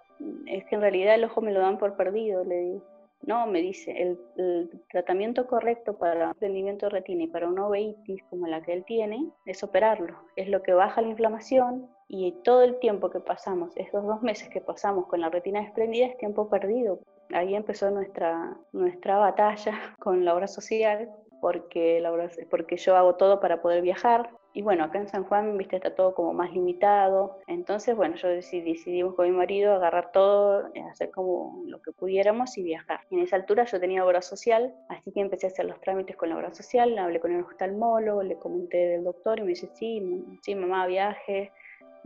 Es 0.48 0.65
que 0.65 0.75
en 0.75 0.81
realidad 0.81 1.13
el 1.13 1.25
ojo 1.25 1.41
me 1.41 1.51
lo 1.51 1.60
dan 1.60 1.77
por 1.77 1.96
perdido, 1.96 2.43
le 2.43 2.60
digo. 2.60 2.84
No, 3.22 3.46
me 3.46 3.62
dice, 3.62 3.91
el, 4.01 4.69
tratamiento 4.89 5.48
correcto 5.48 5.98
para 5.98 6.29
un 6.29 6.34
prendimiento 6.36 6.86
de 6.86 6.91
retina 6.91 7.24
y 7.24 7.27
para 7.27 7.48
una 7.48 7.67
uveitis 7.67 8.24
como 8.29 8.48
la 8.48 8.62
que 8.62 8.74
él 8.74 8.84
tiene 8.86 9.29
es 9.46 9.63
operarlo. 9.63 10.17
Es 10.36 10.48
lo 10.50 10.63
que 10.63 10.74
baja 10.74 11.01
la 11.01 11.10
inflamación, 11.10 11.89
Y 12.08 12.32
todo 12.44 12.64
el 12.64 12.80
tiempo 12.80 13.10
que 13.10 13.20
pasamos, 13.20 13.72
esos 13.76 14.06
dos 14.06 14.22
meses 14.22 14.50
que 14.50 14.62
pasamos 14.62 15.08
con 15.08 15.22
la 15.22 15.30
retina 15.30 15.62
desprendida, 15.62 16.08
es 16.08 16.18
tiempo 16.18 16.50
perdido. 16.50 17.00
Ahí 17.34 17.56
empezó 17.56 17.92
nuestra, 17.92 18.58
nuestra 18.72 19.18
batalla 19.18 19.74
con 20.00 20.24
la 20.24 20.34
obra 20.34 20.48
social, 20.48 21.10
porque, 21.42 22.00
la 22.00 22.12
porque 22.50 22.78
yo 22.78 22.96
hago 22.96 23.16
todo 23.16 23.40
para 23.40 23.62
poder 23.62 23.82
viajar, 23.82 24.30
y 24.58 24.64
bueno, 24.64 24.86
acá 24.86 24.98
en 24.98 25.08
San 25.08 25.24
Juan, 25.24 25.56
viste, 25.56 25.76
está 25.76 25.94
todo 25.94 26.16
como 26.16 26.34
más 26.34 26.52
limitado. 26.52 27.38
Entonces, 27.46 27.96
bueno, 27.96 28.16
yo 28.16 28.28
decidí, 28.28 28.74
decidimos 28.74 29.14
con 29.14 29.30
mi 29.30 29.38
marido 29.38 29.76
agarrar 29.76 30.12
todo, 30.12 30.72
eh, 30.74 30.82
hacer 30.82 31.12
como 31.12 31.62
lo 31.68 31.80
que 31.80 31.92
pudiéramos 31.92 32.58
y 32.58 32.64
viajar. 32.64 33.02
En 33.12 33.20
esa 33.20 33.36
altura 33.36 33.66
yo 33.66 33.80
tenía 33.80 34.04
obra 34.04 34.24
social, 34.24 34.74
así 34.90 35.12
que 35.12 35.20
empecé 35.20 35.46
a 35.46 35.50
hacer 35.50 35.66
los 35.66 35.80
trámites 35.82 36.16
con 36.16 36.30
la 36.30 36.38
obra 36.38 36.52
social, 36.56 36.98
hablé 36.98 37.20
con 37.20 37.34
el 37.34 37.44
oftalmólogo, 37.44 38.24
le 38.24 38.40
comenté 38.40 38.78
del 38.78 39.04
doctor 39.04 39.38
y 39.38 39.44
me 39.44 39.50
dice, 39.50 39.70
sí, 39.76 40.26
sí, 40.42 40.56
mamá, 40.56 40.88
viaje. 40.88 41.52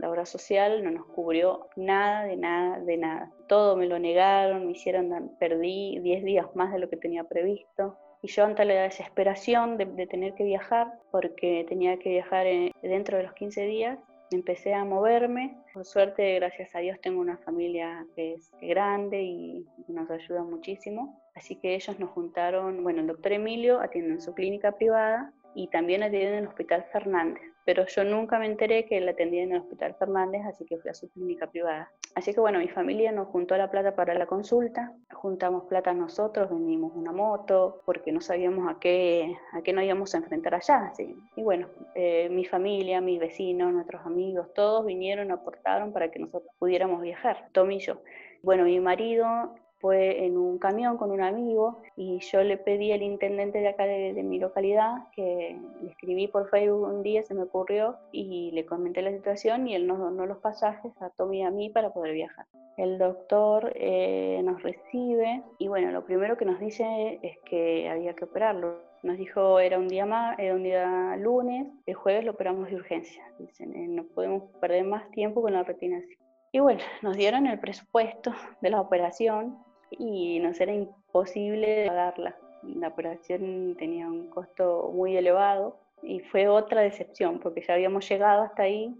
La 0.02 0.10
obra 0.10 0.26
social 0.26 0.82
no 0.82 0.90
nos 0.90 1.06
cubrió 1.06 1.68
nada, 1.76 2.24
de 2.24 2.36
nada, 2.36 2.80
de 2.80 2.96
nada. 2.96 3.32
Todo 3.46 3.76
me 3.76 3.86
lo 3.86 4.00
negaron, 4.00 4.66
me 4.66 4.72
hicieron, 4.72 5.30
perdí 5.38 6.00
10 6.00 6.24
días 6.24 6.46
más 6.56 6.72
de 6.72 6.80
lo 6.80 6.90
que 6.90 6.96
tenía 6.96 7.22
previsto. 7.22 7.96
Y 8.20 8.26
yo 8.26 8.44
ante 8.44 8.64
la 8.64 8.74
desesperación 8.82 9.76
de, 9.76 9.86
tener 10.08 10.34
que 10.34 10.42
viajar, 10.42 10.92
porque 11.12 11.64
tenía 11.68 12.00
que 12.00 12.08
viajar 12.08 12.48
dentro 12.82 13.16
de 13.16 13.22
los 13.22 13.32
15 13.34 13.64
días, 13.66 13.96
empecé 14.32 14.74
a 14.74 14.84
moverme. 14.84 15.56
Por 15.72 15.84
suerte, 15.84 16.34
gracias 16.34 16.74
a 16.74 16.80
Dios, 16.80 17.00
tengo 17.00 17.20
una 17.20 17.38
familia 17.38 18.04
que 18.16 18.34
es 18.34 18.50
grande 18.60 19.22
y 19.22 19.64
nos 19.86 20.10
ayuda 20.10 20.42
muchísimo. 20.42 21.22
Así 21.36 21.54
que 21.54 21.76
ellos 21.76 22.00
nos 22.00 22.10
juntaron, 22.10 22.82
bueno, 22.82 23.02
el 23.02 23.06
doctor 23.06 23.34
Emilio 23.34 23.78
atiende 23.78 24.14
en 24.14 24.20
su 24.20 24.34
clínica 24.34 24.72
privada 24.72 25.32
y 25.54 25.68
también 25.68 26.02
atiende 26.02 26.38
en 26.38 26.42
el 26.42 26.48
Hospital 26.48 26.86
Fernández 26.90 27.51
pero 27.64 27.86
yo 27.86 28.04
nunca 28.04 28.38
me 28.38 28.46
enteré 28.46 28.84
que 28.86 28.98
él 28.98 29.08
atendía 29.08 29.42
en 29.42 29.52
el 29.52 29.60
Hospital 29.60 29.94
Fernández, 29.98 30.42
así 30.46 30.64
que 30.64 30.78
fui 30.78 30.90
a 30.90 30.94
su 30.94 31.10
clínica 31.10 31.46
privada. 31.48 31.90
Así 32.14 32.34
que 32.34 32.40
bueno, 32.40 32.58
mi 32.58 32.68
familia 32.68 33.10
nos 33.12 33.28
juntó 33.28 33.56
la 33.56 33.70
plata 33.70 33.94
para 33.94 34.14
la 34.14 34.26
consulta, 34.26 34.92
juntamos 35.12 35.64
plata 35.64 35.94
nosotros, 35.94 36.50
vendimos 36.50 36.92
una 36.94 37.12
moto, 37.12 37.80
porque 37.86 38.12
no 38.12 38.20
sabíamos 38.20 38.68
a 38.68 38.78
qué, 38.78 39.34
a 39.52 39.62
qué 39.62 39.72
nos 39.72 39.84
íbamos 39.84 40.14
a 40.14 40.18
enfrentar 40.18 40.54
allá. 40.54 40.92
Y 41.36 41.42
bueno, 41.42 41.68
eh, 41.94 42.28
mi 42.30 42.44
familia, 42.44 43.00
mis 43.00 43.18
vecinos, 43.18 43.72
nuestros 43.72 44.04
amigos, 44.04 44.52
todos 44.54 44.84
vinieron, 44.84 45.30
aportaron 45.30 45.92
para 45.92 46.10
que 46.10 46.18
nosotros 46.18 46.52
pudiéramos 46.58 47.00
viajar, 47.00 47.48
yo. 47.78 48.02
Bueno, 48.42 48.64
mi 48.64 48.80
marido 48.80 49.54
fue 49.82 50.24
en 50.24 50.38
un 50.38 50.58
camión 50.58 50.96
con 50.96 51.10
un 51.10 51.20
amigo 51.20 51.82
y 51.96 52.20
yo 52.20 52.44
le 52.44 52.56
pedí 52.56 52.92
al 52.92 53.02
intendente 53.02 53.58
de 53.58 53.68
acá 53.68 53.84
de, 53.84 54.22
mi 54.22 54.38
localidad 54.38 55.08
que 55.10 55.58
le 55.82 55.90
escribí 55.90 56.28
por 56.28 56.48
Facebook 56.48 56.88
un 56.88 57.02
día, 57.02 57.24
se 57.24 57.34
me 57.34 57.42
ocurrió 57.42 57.96
y 58.12 58.52
le 58.52 58.64
comenté 58.64 59.02
la 59.02 59.10
situación 59.10 59.66
y 59.66 59.74
él 59.74 59.88
nos 59.88 59.98
donó 59.98 60.24
los 60.24 60.38
pasajes 60.38 60.92
a 61.02 61.10
Tommy 61.10 61.40
y 61.40 61.42
a 61.42 61.50
mí 61.50 61.68
para 61.68 61.92
poder 61.92 62.14
viajar. 62.14 62.46
El 62.76 62.96
doctor 62.96 63.72
eh, 63.74 64.40
nos 64.44 64.62
recibe 64.62 65.42
y 65.58 65.66
bueno, 65.66 65.90
lo 65.90 66.04
primero 66.04 66.36
que 66.36 66.44
nos 66.44 66.60
dice 66.60 67.18
es 67.20 67.38
que 67.40 67.90
había 67.90 68.14
que 68.14 68.24
operarlo. 68.24 68.78
Nos 69.02 69.18
dijo 69.18 69.58
era 69.58 69.80
un 69.80 69.88
día 69.88 70.06
más, 70.06 70.38
era 70.38 70.54
un 70.54 70.62
día 70.62 71.16
lunes, 71.16 71.66
el 71.86 71.94
jueves 71.94 72.24
lo 72.24 72.30
operamos 72.30 72.70
de 72.70 72.76
urgencia. 72.76 73.24
Dicen, 73.40 73.74
eh, 73.74 73.88
no 73.88 74.04
podemos 74.04 74.44
perder 74.60 74.84
más 74.84 75.10
tiempo 75.10 75.42
con 75.42 75.52
la 75.52 75.64
retinación. 75.64 76.22
Y 76.54 76.60
bueno, 76.60 76.82
nos 77.00 77.16
dieron 77.16 77.46
el 77.46 77.58
presupuesto 77.58 78.32
de 78.60 78.68
la 78.68 78.80
operación, 78.80 79.56
y 79.98 80.38
nos 80.40 80.60
era 80.60 80.72
imposible 80.72 81.86
pagarla. 81.86 82.36
La 82.62 82.88
operación 82.88 83.74
tenía 83.78 84.06
un 84.06 84.28
costo 84.28 84.90
muy 84.94 85.16
elevado 85.16 85.76
y 86.02 86.20
fue 86.20 86.48
otra 86.48 86.82
decepción 86.82 87.38
porque 87.40 87.62
ya 87.62 87.74
habíamos 87.74 88.08
llegado 88.08 88.42
hasta 88.42 88.64
ahí, 88.64 88.94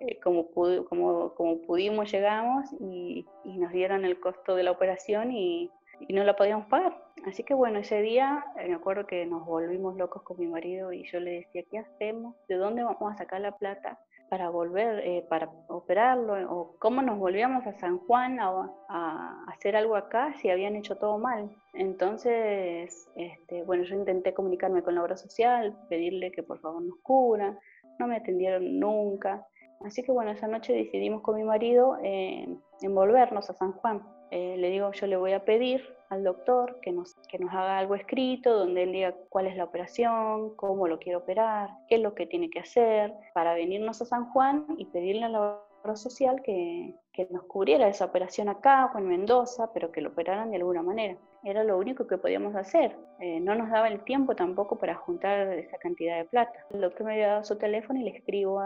eh, 0.00 0.18
como, 0.20 0.46
como, 0.50 1.34
como, 1.34 1.58
pudimos 1.62 2.10
llegamos 2.10 2.66
y, 2.80 3.26
y, 3.44 3.58
nos 3.58 3.72
dieron 3.72 4.04
el 4.04 4.18
costo 4.18 4.54
de 4.54 4.64
la 4.64 4.70
operación 4.70 5.30
y, 5.30 5.70
y, 6.00 6.12
no 6.12 6.24
la 6.24 6.36
podíamos 6.36 6.66
pagar. 6.66 6.96
Así 7.26 7.44
que 7.44 7.54
bueno, 7.54 7.78
ese 7.78 8.02
día 8.02 8.44
eh, 8.58 8.68
me 8.68 8.74
acuerdo 8.74 9.06
que 9.06 9.24
nos 9.26 9.46
volvimos 9.46 9.96
locos 9.96 10.22
con 10.22 10.38
mi 10.38 10.46
marido 10.46 10.92
y 10.92 11.04
yo 11.04 11.20
le 11.20 11.32
decía, 11.32 11.62
¿qué 11.70 11.78
hacemos? 11.78 12.34
¿De 12.48 12.56
dónde 12.56 12.82
vamos 12.82 13.12
a 13.12 13.16
sacar 13.16 13.40
la 13.40 13.56
plata? 13.56 13.98
Para 14.32 14.48
volver, 14.48 15.00
eh, 15.00 15.26
para 15.28 15.50
operarlo, 15.68 16.32
o 16.50 16.74
cómo 16.78 17.02
nos 17.02 17.18
volvíamos 17.18 17.66
a 17.66 17.78
San 17.78 17.98
Juan 17.98 18.40
a, 18.40 19.44
hacer 19.48 19.76
algo 19.76 19.94
acá 19.94 20.32
si 20.40 20.48
habían 20.48 20.74
hecho 20.74 20.96
todo 20.96 21.18
mal. 21.18 21.54
Entonces, 21.74 23.10
este, 23.14 23.62
bueno, 23.64 23.84
yo 23.84 23.94
intenté 23.94 24.32
comunicarme 24.32 24.82
con 24.82 24.94
la 24.94 25.02
obra 25.02 25.18
social, 25.18 25.76
pedirle 25.90 26.32
que 26.32 26.42
por 26.42 26.60
favor 26.60 26.80
nos 26.80 26.96
cubran, 27.02 27.58
no 27.98 28.06
me 28.06 28.16
atendieron 28.16 28.80
nunca. 28.80 29.46
Así 29.84 30.02
que 30.02 30.12
bueno, 30.12 30.30
esa 30.30 30.48
noche 30.48 30.72
decidimos 30.72 31.20
con 31.20 31.36
mi 31.36 31.44
marido 31.44 31.98
eh, 32.02 32.48
a 32.82 33.52
San 33.52 33.72
Juan. 33.72 34.00
Eh, 34.34 34.56
le 34.56 34.70
digo, 34.70 34.90
yo 34.92 35.06
le 35.06 35.18
voy 35.18 35.32
a 35.32 35.44
pedir 35.44 35.86
al 36.08 36.24
doctor 36.24 36.80
que 36.80 36.90
nos, 36.90 37.14
que 37.28 37.38
nos 37.38 37.52
haga 37.52 37.76
algo 37.76 37.94
escrito 37.94 38.56
donde 38.56 38.84
él 38.84 38.92
diga 38.92 39.14
cuál 39.28 39.46
es 39.46 39.56
la 39.58 39.64
operación, 39.64 40.56
cómo 40.56 40.88
lo 40.88 40.98
quiere 40.98 41.16
operar, 41.16 41.68
qué 41.86 41.96
es 41.96 42.00
lo 42.00 42.14
que 42.14 42.26
tiene 42.26 42.48
que 42.48 42.60
hacer, 42.60 43.12
para 43.34 43.52
venirnos 43.52 44.00
a 44.00 44.06
San 44.06 44.30
Juan 44.30 44.64
y 44.78 44.86
pedirle 44.86 45.24
a 45.24 45.28
la 45.28 45.58
obra 45.84 45.96
social 45.96 46.40
que, 46.42 46.94
que 47.12 47.26
nos 47.30 47.42
cubriera 47.44 47.88
esa 47.88 48.06
operación 48.06 48.48
acá 48.48 48.90
o 48.94 48.98
en 48.98 49.08
Mendoza, 49.08 49.70
pero 49.74 49.92
que 49.92 50.00
lo 50.00 50.08
operaran 50.08 50.50
de 50.50 50.56
alguna 50.56 50.82
manera. 50.82 51.18
Era 51.44 51.62
lo 51.62 51.76
único 51.76 52.06
que 52.06 52.16
podíamos 52.16 52.56
hacer. 52.56 52.96
Eh, 53.20 53.38
no 53.38 53.54
nos 53.54 53.68
daba 53.68 53.88
el 53.88 54.02
tiempo 54.04 54.34
tampoco 54.34 54.78
para 54.78 54.94
juntar 54.94 55.52
esa 55.58 55.76
cantidad 55.76 56.16
de 56.16 56.24
plata. 56.24 56.66
El 56.70 56.80
doctor 56.80 57.06
me 57.06 57.12
había 57.12 57.28
dado 57.28 57.44
su 57.44 57.58
teléfono 57.58 58.00
y 58.00 58.04
le 58.04 58.16
escribo 58.16 58.62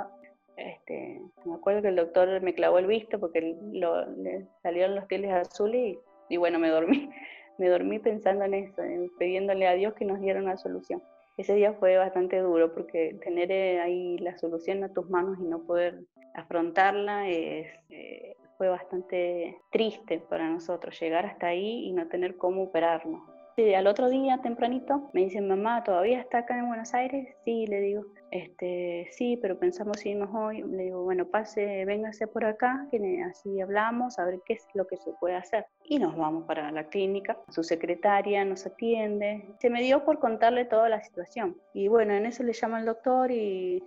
este, 0.56 1.20
me 1.44 1.54
acuerdo 1.54 1.82
que 1.82 1.88
el 1.88 1.96
doctor 1.96 2.40
me 2.40 2.54
clavó 2.54 2.78
el 2.78 2.86
visto 2.86 3.20
porque 3.20 3.56
le 3.72 4.46
salieron 4.62 4.94
los 4.94 5.04
pieles 5.04 5.32
azules 5.32 5.98
y, 6.28 6.34
y, 6.34 6.36
bueno, 6.36 6.58
me 6.58 6.70
dormí. 6.70 7.10
Me 7.58 7.70
dormí 7.70 7.98
pensando 7.98 8.44
en 8.44 8.52
eso, 8.52 8.82
pidiéndole 9.18 9.66
a 9.66 9.72
Dios 9.72 9.94
que 9.94 10.04
nos 10.04 10.20
diera 10.20 10.42
una 10.42 10.58
solución. 10.58 11.02
Ese 11.38 11.54
día 11.54 11.72
fue 11.72 11.96
bastante 11.96 12.38
duro 12.40 12.75
porque 12.75 13.18
tener 13.22 13.50
eh, 13.50 13.80
ahí 13.80 14.18
la 14.18 14.36
solución 14.38 14.84
a 14.84 14.92
tus 14.92 15.08
manos 15.10 15.38
y 15.38 15.44
no 15.44 15.62
poder 15.64 16.04
afrontarla 16.34 17.28
es, 17.28 17.66
eh, 17.90 18.36
fue 18.56 18.68
bastante 18.68 19.56
triste 19.70 20.18
para 20.18 20.48
nosotros, 20.48 20.98
llegar 21.00 21.26
hasta 21.26 21.48
ahí 21.48 21.86
y 21.86 21.92
no 21.92 22.08
tener 22.08 22.36
cómo 22.36 22.62
operarnos. 22.64 23.22
Y 23.56 23.72
al 23.72 23.86
otro 23.86 24.10
día, 24.10 24.38
tempranito, 24.42 25.10
me 25.12 25.22
dicen, 25.25 25.48
mamá, 25.48 25.82
¿todavía 25.82 26.20
está 26.20 26.38
acá 26.38 26.58
en 26.58 26.68
Buenos 26.68 26.92
Aires? 26.94 27.34
Sí, 27.44 27.66
le 27.66 27.80
digo, 27.80 28.04
este, 28.30 29.09
sí, 29.12 29.38
pero 29.40 29.59
pensamos 29.59 30.04
irnos 30.04 30.30
hoy. 30.35 30.62
Le 30.62 30.85
digo, 30.85 31.04
bueno, 31.04 31.26
pase, 31.26 31.85
véngase 31.85 32.26
por 32.26 32.45
acá, 32.45 32.87
que 32.90 33.23
así 33.23 33.61
hablamos, 33.61 34.18
a 34.18 34.25
ver 34.25 34.40
qué 34.45 34.54
es 34.54 34.66
lo 34.75 34.87
que 34.87 34.97
se 34.97 35.12
puede 35.12 35.37
hacer. 35.37 35.66
Y 35.85 35.99
nos 35.99 36.16
vamos 36.16 36.45
para 36.45 36.71
la 36.73 36.88
clínica. 36.88 37.38
Su 37.49 37.62
secretaria 37.62 38.45
nos 38.45 38.66
atiende. 38.66 39.47
Se 39.61 39.71
me 39.71 39.83
dio 39.83 40.04
por 40.04 40.18
contarle 40.18 40.64
toda 40.64 40.88
la 40.88 41.02
situación. 41.02 41.56
Y 41.73 41.88
bueno, 41.88 42.14
en 42.14 42.26
eso 42.26 42.42
le 42.42 42.52
llama 42.52 42.80
el 42.80 42.87
doctor 42.87 43.30
y, 43.30 43.83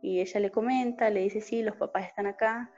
y 0.00 0.20
ella 0.20 0.40
le 0.40 0.50
comenta, 0.50 1.10
le 1.10 1.20
dice, 1.20 1.40
sí, 1.40 1.62
los 1.62 1.76
papás 1.76 2.06
están 2.06 2.26
acá. 2.26 2.70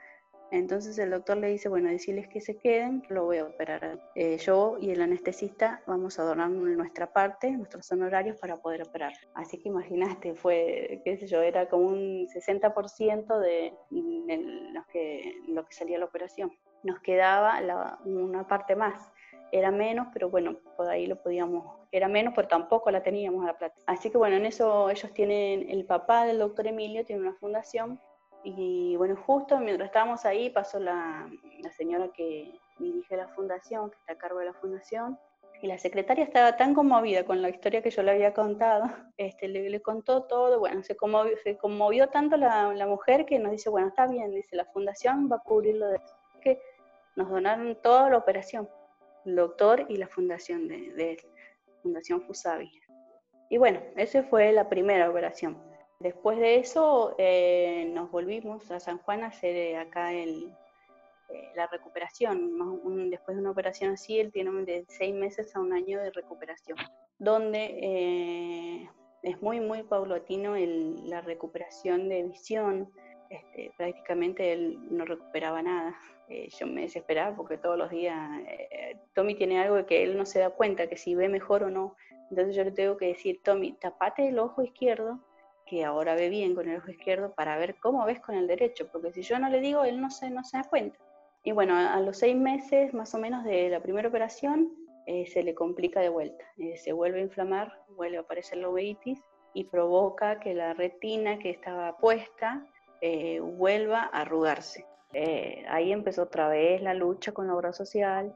Entonces 0.51 0.97
el 0.97 1.11
doctor 1.11 1.37
le 1.37 1.49
dice, 1.49 1.69
bueno, 1.69 1.89
decirles 1.89 2.27
que 2.27 2.41
se 2.41 2.57
queden, 2.57 3.03
lo 3.09 3.25
voy 3.25 3.37
a 3.37 3.45
operar. 3.45 3.99
Eh, 4.15 4.37
yo 4.37 4.77
y 4.79 4.89
el 4.89 5.01
anestesista 5.01 5.81
vamos 5.85 6.17
a 6.17 6.23
donar 6.23 6.49
nuestra 6.49 7.13
parte, 7.13 7.51
nuestros 7.51 7.91
honorarios 7.91 8.39
para 8.39 8.57
poder 8.57 8.81
operar. 8.81 9.13
Así 9.35 9.59
que 9.59 9.69
imaginaste, 9.69 10.33
fue, 10.33 11.01
qué 11.05 11.17
sé 11.17 11.27
yo, 11.27 11.41
era 11.41 11.69
como 11.69 11.87
un 11.87 12.27
60% 12.27 13.39
de, 13.39 13.73
lo, 13.91 14.85
que, 14.87 15.75
salía 15.75 15.99
la 15.99 16.05
operación. 16.05 16.51
Nos 16.83 16.99
quedaba 17.01 17.59
una 18.05 18.47
parte 18.47 18.75
más. 18.75 19.11
Era 19.51 19.71
menos, 19.71 20.07
pero 20.13 20.29
bueno, 20.29 20.57
por 20.77 20.87
ahí 20.87 21.07
lo 21.07 21.21
podíamos, 21.21 21.65
era 21.91 22.07
menos, 22.07 22.33
pero 22.35 22.47
tampoco 22.47 22.91
la 22.91 23.01
teníamos 23.01 23.43
a 23.43 23.47
la 23.47 23.57
plata. 23.57 23.75
Así 23.87 24.11
que 24.11 24.17
bueno, 24.17 24.35
en 24.35 24.45
eso 24.45 24.89
ellos 24.91 25.11
tienen, 25.13 25.69
el 25.69 25.85
papá 25.85 26.25
del 26.25 26.37
doctor 26.37 26.67
Emilio 26.67 27.03
tiene 27.03 27.23
una 27.23 27.33
fundación 27.33 27.99
y 28.43 28.95
bueno, 28.95 29.15
justo 29.15 29.57
mientras 29.59 29.87
estábamos 29.87 30.25
ahí 30.25 30.49
pasó 30.49 30.79
la, 30.79 31.29
la, 31.61 31.71
señora 31.71 32.09
que 32.09 32.59
dirige 32.77 33.17
la 33.17 33.27
fundación, 33.29 33.89
que 33.89 33.97
está 33.97 34.13
a 34.13 34.17
cargo 34.17 34.39
de 34.39 34.45
la 34.45 34.53
fundación, 34.53 35.19
y 35.61 35.67
la 35.67 35.77
secretaria 35.77 36.23
estaba 36.23 36.55
tan 36.55 36.73
conmovida 36.73 37.25
con 37.25 37.41
la 37.41 37.49
historia 37.49 37.81
que 37.81 37.89
yo 37.89 38.01
le 38.01 38.11
había 38.11 38.33
contado, 38.33 38.85
este, 39.17 39.47
le, 39.47 39.69
le 39.69 39.81
contó 39.81 40.23
todo, 40.23 40.59
bueno, 40.59 40.83
se 40.83 40.95
conmovió, 40.95 41.35
se 41.43 41.57
conmovió 41.57 42.07
tanto 42.07 42.37
la, 42.37 42.73
la, 42.73 42.87
mujer 42.87 43.25
que 43.25 43.39
nos 43.39 43.51
dice, 43.51 43.69
bueno, 43.69 43.89
está 43.89 44.07
bien, 44.07 44.31
dice, 44.31 44.55
la 44.55 44.65
fundación 44.65 45.29
va 45.31 45.37
a 45.37 45.39
cubrir 45.39 45.75
lo 45.75 45.87
de 45.87 45.99
que 46.41 46.61
nos 47.15 47.29
donaron 47.29 47.75
toda 47.81 48.09
la 48.09 48.17
operación, 48.17 48.69
el 49.25 49.35
doctor 49.35 49.85
y 49.89 49.97
la 49.97 50.07
fundación 50.07 50.67
de, 50.67 50.93
de 50.93 51.17
Fundación 51.81 52.21
Fusavi. 52.21 52.71
Y 53.49 53.57
bueno, 53.57 53.81
esa 53.95 54.23
fue 54.23 54.51
la 54.51 54.69
primera 54.69 55.09
operación. 55.09 55.57
Después 55.99 56.39
de 56.39 56.55
eso 56.55 57.15
eh, 57.17 57.91
nos 57.93 58.09
volvimos 58.09 58.71
a 58.71 58.79
San 58.79 58.99
Juan 58.99 59.23
a 59.23 59.27
hacer 59.27 59.55
eh, 59.55 59.77
acá 59.77 60.13
el, 60.13 60.53
eh, 61.29 61.51
la 61.55 61.67
recuperación. 61.67 63.09
después 63.09 63.35
de 63.35 63.41
una 63.41 63.51
operación 63.51 63.93
así, 63.93 64.19
él 64.19 64.31
tiene 64.31 64.51
de 64.63 64.85
seis 64.87 65.13
meses 65.13 65.55
a 65.55 65.59
un 65.59 65.73
año 65.73 65.99
de 65.99 66.11
recuperación, 66.11 66.77
donde 67.17 68.87
es 69.23 69.41
muy, 69.41 69.59
muy 69.59 69.83
paulatino 69.83 70.55
la 70.55 71.21
recuperación 71.21 72.07
de 72.07 72.23
visión. 72.23 72.91
este, 73.29 73.71
prácticamente 73.77 74.53
él 74.53 74.79
no 74.89 75.05
recuperaba 75.05 75.61
nada. 75.61 75.95
Eh, 76.29 76.47
yo 76.59 76.67
me 76.67 76.81
desesperaba 76.81 77.35
porque 77.35 77.57
todos 77.57 77.75
los 77.75 77.89
días 77.89 78.15
eh, 78.45 78.97
Tommy 79.15 79.33
tiene 79.33 79.59
algo 79.59 79.83
que 79.87 80.03
él 80.03 80.15
no 80.15 80.27
se 80.27 80.39
da 80.39 80.51
cuenta, 80.51 80.87
que 80.87 80.95
si 80.95 81.15
ve 81.15 81.27
mejor 81.27 81.63
o 81.63 81.71
no. 81.71 81.95
Entonces 82.29 82.55
yo 82.55 82.63
le 82.63 82.71
tengo 82.71 82.97
que 82.97 83.07
decir, 83.07 83.41
Tommy, 83.43 83.73
tapate 83.73 84.27
el 84.27 84.37
ojo 84.37 84.61
izquierdo, 84.61 85.19
que 85.69 85.85
ahora 85.85 86.15
ve 86.15 86.29
bien 86.29 86.55
con 86.55 86.67
el 86.69 86.77
ojo 86.77 86.91
izquierdo, 86.91 87.33
para 87.33 87.57
ver 87.57 87.75
cómo 87.79 88.05
ves 88.05 88.19
con 88.19 88.35
el 88.35 88.47
derecho, 88.47 88.87
porque 88.91 89.11
si 89.11 89.21
yo 89.21 89.37
no 89.39 89.49
le 89.49 89.59
digo, 89.59 89.83
él 89.83 90.01
no 90.01 90.09
se, 90.09 90.29
no 90.29 90.43
se 90.43 90.57
da 90.57 90.63
cuenta. 90.63 90.97
Y 91.43 91.51
bueno, 91.51 91.75
a 91.75 91.99
los 92.01 92.17
seis 92.17 92.35
meses 92.35 92.93
más 92.93 93.13
o 93.15 93.17
menos 93.17 93.43
de 93.43 93.69
la 93.69 93.79
primera 93.79 94.09
operación, 94.09 94.71
eh, 95.11 95.25
se 95.25 95.41
le 95.41 95.55
complica 95.55 96.01
de 96.01 96.09
vuelta. 96.09 96.45
se 96.75 96.93
vuelve 96.93 97.17
a 97.17 97.23
inflamar, 97.23 97.73
vuelve 97.95 98.17
a 98.17 98.21
aparecer 98.21 98.59
la 98.59 98.69
uveitis 98.69 99.19
y 99.55 99.63
provoca 99.63 100.39
que 100.39 100.53
la 100.53 100.75
retina 100.75 101.39
que 101.39 101.49
estaba 101.49 101.97
puesta 101.97 102.63
eh, 103.01 103.39
vuelva 103.39 104.01
a 104.01 104.21
arrugarse. 104.21 104.85
Eh, 105.13 105.65
ahí 105.67 105.91
empezó 105.91 106.23
otra 106.23 106.47
vez 106.47 106.83
la 106.83 106.93
lucha 106.93 107.31
con 107.31 107.47
la 107.47 107.55
obra 107.55 107.73
social. 107.73 108.35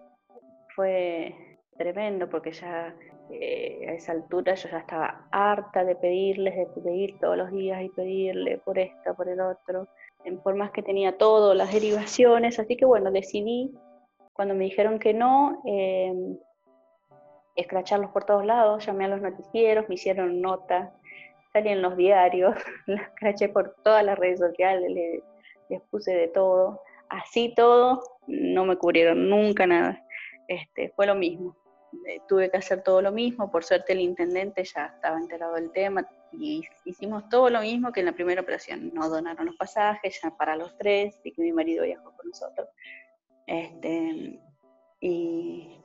Fue 0.76 1.60
tremendo 1.78 2.28
porque 2.28 2.52
ya 2.52 2.96
eh, 3.42 3.88
a 3.90 3.94
esa 3.94 4.12
altura 4.12 4.54
yo 4.54 4.70
ya 4.70 4.78
estaba 4.78 5.28
harta 5.32 5.84
de 5.84 5.96
pedirles, 5.96 6.56
de 6.56 6.68
pedir 6.82 7.20
todos 7.20 7.38
los 7.38 7.52
días 7.52 7.82
y 7.82 7.90
pedirle 7.90 8.60
por 8.60 8.78
esto, 8.78 9.16
por 9.16 9.28
el 9.28 9.42
otro, 9.42 9.88
en 10.24 10.42
formas 10.42 10.72
que 10.72 10.84
tenía 10.84 11.18
todo, 11.18 11.54
las 11.54 11.74
derivaciones, 11.74 12.60
así 12.60 12.78
que 12.78 12.86
bueno, 12.86 13.12
decidí, 13.12 13.74
cuando 14.34 14.56
me 14.56 14.66
dijeron 14.66 15.00
que 15.00 15.14
no, 15.14 15.62
eh, 15.66 16.14
escracharlos 17.56 18.12
por 18.12 18.26
todos 18.26 18.46
lados, 18.46 18.86
llamé 18.86 19.06
a 19.06 19.10
los 19.10 19.22
noticieros, 19.22 19.90
me 19.90 19.96
hicieron 19.96 20.42
nota, 20.42 20.94
salí 21.52 21.70
en 21.70 21.82
los 21.82 21.96
diarios, 21.96 22.56
las 22.88 23.10
craché 23.16 23.50
por 23.50 23.76
todas 23.84 24.04
las 24.04 24.18
redes 24.18 24.40
sociales, 24.40 24.92
les, 24.92 25.82
puse 25.90 26.14
de 26.14 26.28
todo. 26.28 26.82
Así 27.10 27.54
todo, 27.56 28.04
no 28.28 28.66
me 28.66 28.76
cubrieron 28.76 29.28
nunca 29.28 29.66
nada. 29.66 30.04
Este, 30.48 30.90
fue 30.96 31.08
lo 31.08 31.16
mismo. 31.16 31.56
Eh, 32.08 32.22
tuve 32.28 32.50
que 32.50 32.58
hacer 32.58 32.84
todo 32.84 33.02
lo 33.02 33.12
mismo. 33.12 33.52
Por 33.52 33.64
suerte 33.64 33.94
el 33.94 34.02
intendente 34.02 34.64
ya 34.64 34.88
estaba 34.88 35.18
enterado 35.18 35.56
del 35.56 35.72
tema 35.72 36.08
y 36.32 36.64
hicimos 36.86 37.28
todo 37.30 37.50
lo 37.50 37.62
mismo 37.62 37.92
que 37.92 38.02
en 38.02 38.08
la 38.08 38.12
primera 38.14 38.42
operación. 38.42 38.92
Nos 38.94 39.10
donaron 39.10 39.46
los 39.46 39.56
pasajes 39.56 40.20
ya 40.22 40.36
para 40.36 40.56
los 40.56 40.76
tres 40.78 41.20
y 41.24 41.32
que 41.32 41.42
mi 41.42 41.52
marido 41.52 41.84
viajó 41.86 42.16
con 42.16 42.28
nosotros. 42.28 42.70
Este, 43.48 44.40
y, 45.00 45.80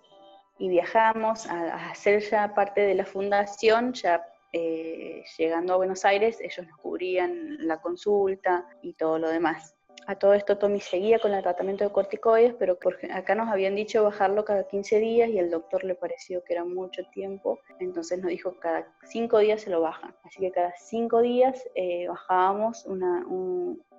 viajamos 0.58 1.46
a, 1.46 1.74
a 1.74 1.90
hacer 1.90 2.20
ya 2.20 2.52
parte 2.54 2.80
de 2.80 2.94
la 2.94 3.04
fundación, 3.04 3.92
ya 3.92 4.24
eh, 4.52 5.24
llegando 5.36 5.74
a 5.74 5.76
Buenos 5.76 6.04
Aires, 6.04 6.40
ellos 6.40 6.66
nos 6.66 6.78
cubrían 6.78 7.66
la 7.66 7.80
consulta 7.80 8.66
y 8.82 8.94
todo 8.94 9.18
lo 9.18 9.28
demás. 9.28 9.74
A 10.06 10.14
todo 10.14 10.34
esto 10.34 10.56
Tommy 10.56 10.80
seguía 10.80 11.18
con 11.18 11.34
el 11.34 11.42
tratamiento 11.42 11.84
de 11.84 11.90
corticoides, 11.90 12.54
pero 12.58 12.78
acá 13.12 13.34
nos 13.34 13.48
habían 13.48 13.74
dicho 13.74 14.02
bajarlo 14.04 14.44
cada 14.44 14.66
15 14.66 14.98
días 14.98 15.28
y 15.28 15.38
el 15.38 15.50
doctor 15.50 15.84
le 15.84 15.94
pareció 15.94 16.42
que 16.44 16.54
era 16.54 16.64
mucho 16.64 17.02
tiempo, 17.12 17.58
entonces 17.78 18.18
nos 18.18 18.30
dijo 18.30 18.54
cada 18.58 18.86
5 19.02 19.38
días 19.38 19.62
se 19.62 19.70
lo 19.70 19.80
bajan. 19.80 20.14
Así 20.24 20.40
que 20.40 20.50
cada 20.50 20.72
5 20.76 21.20
días 21.20 21.62
eh, 21.74 22.06
bajábamos 22.08 22.86
una, 22.86 23.26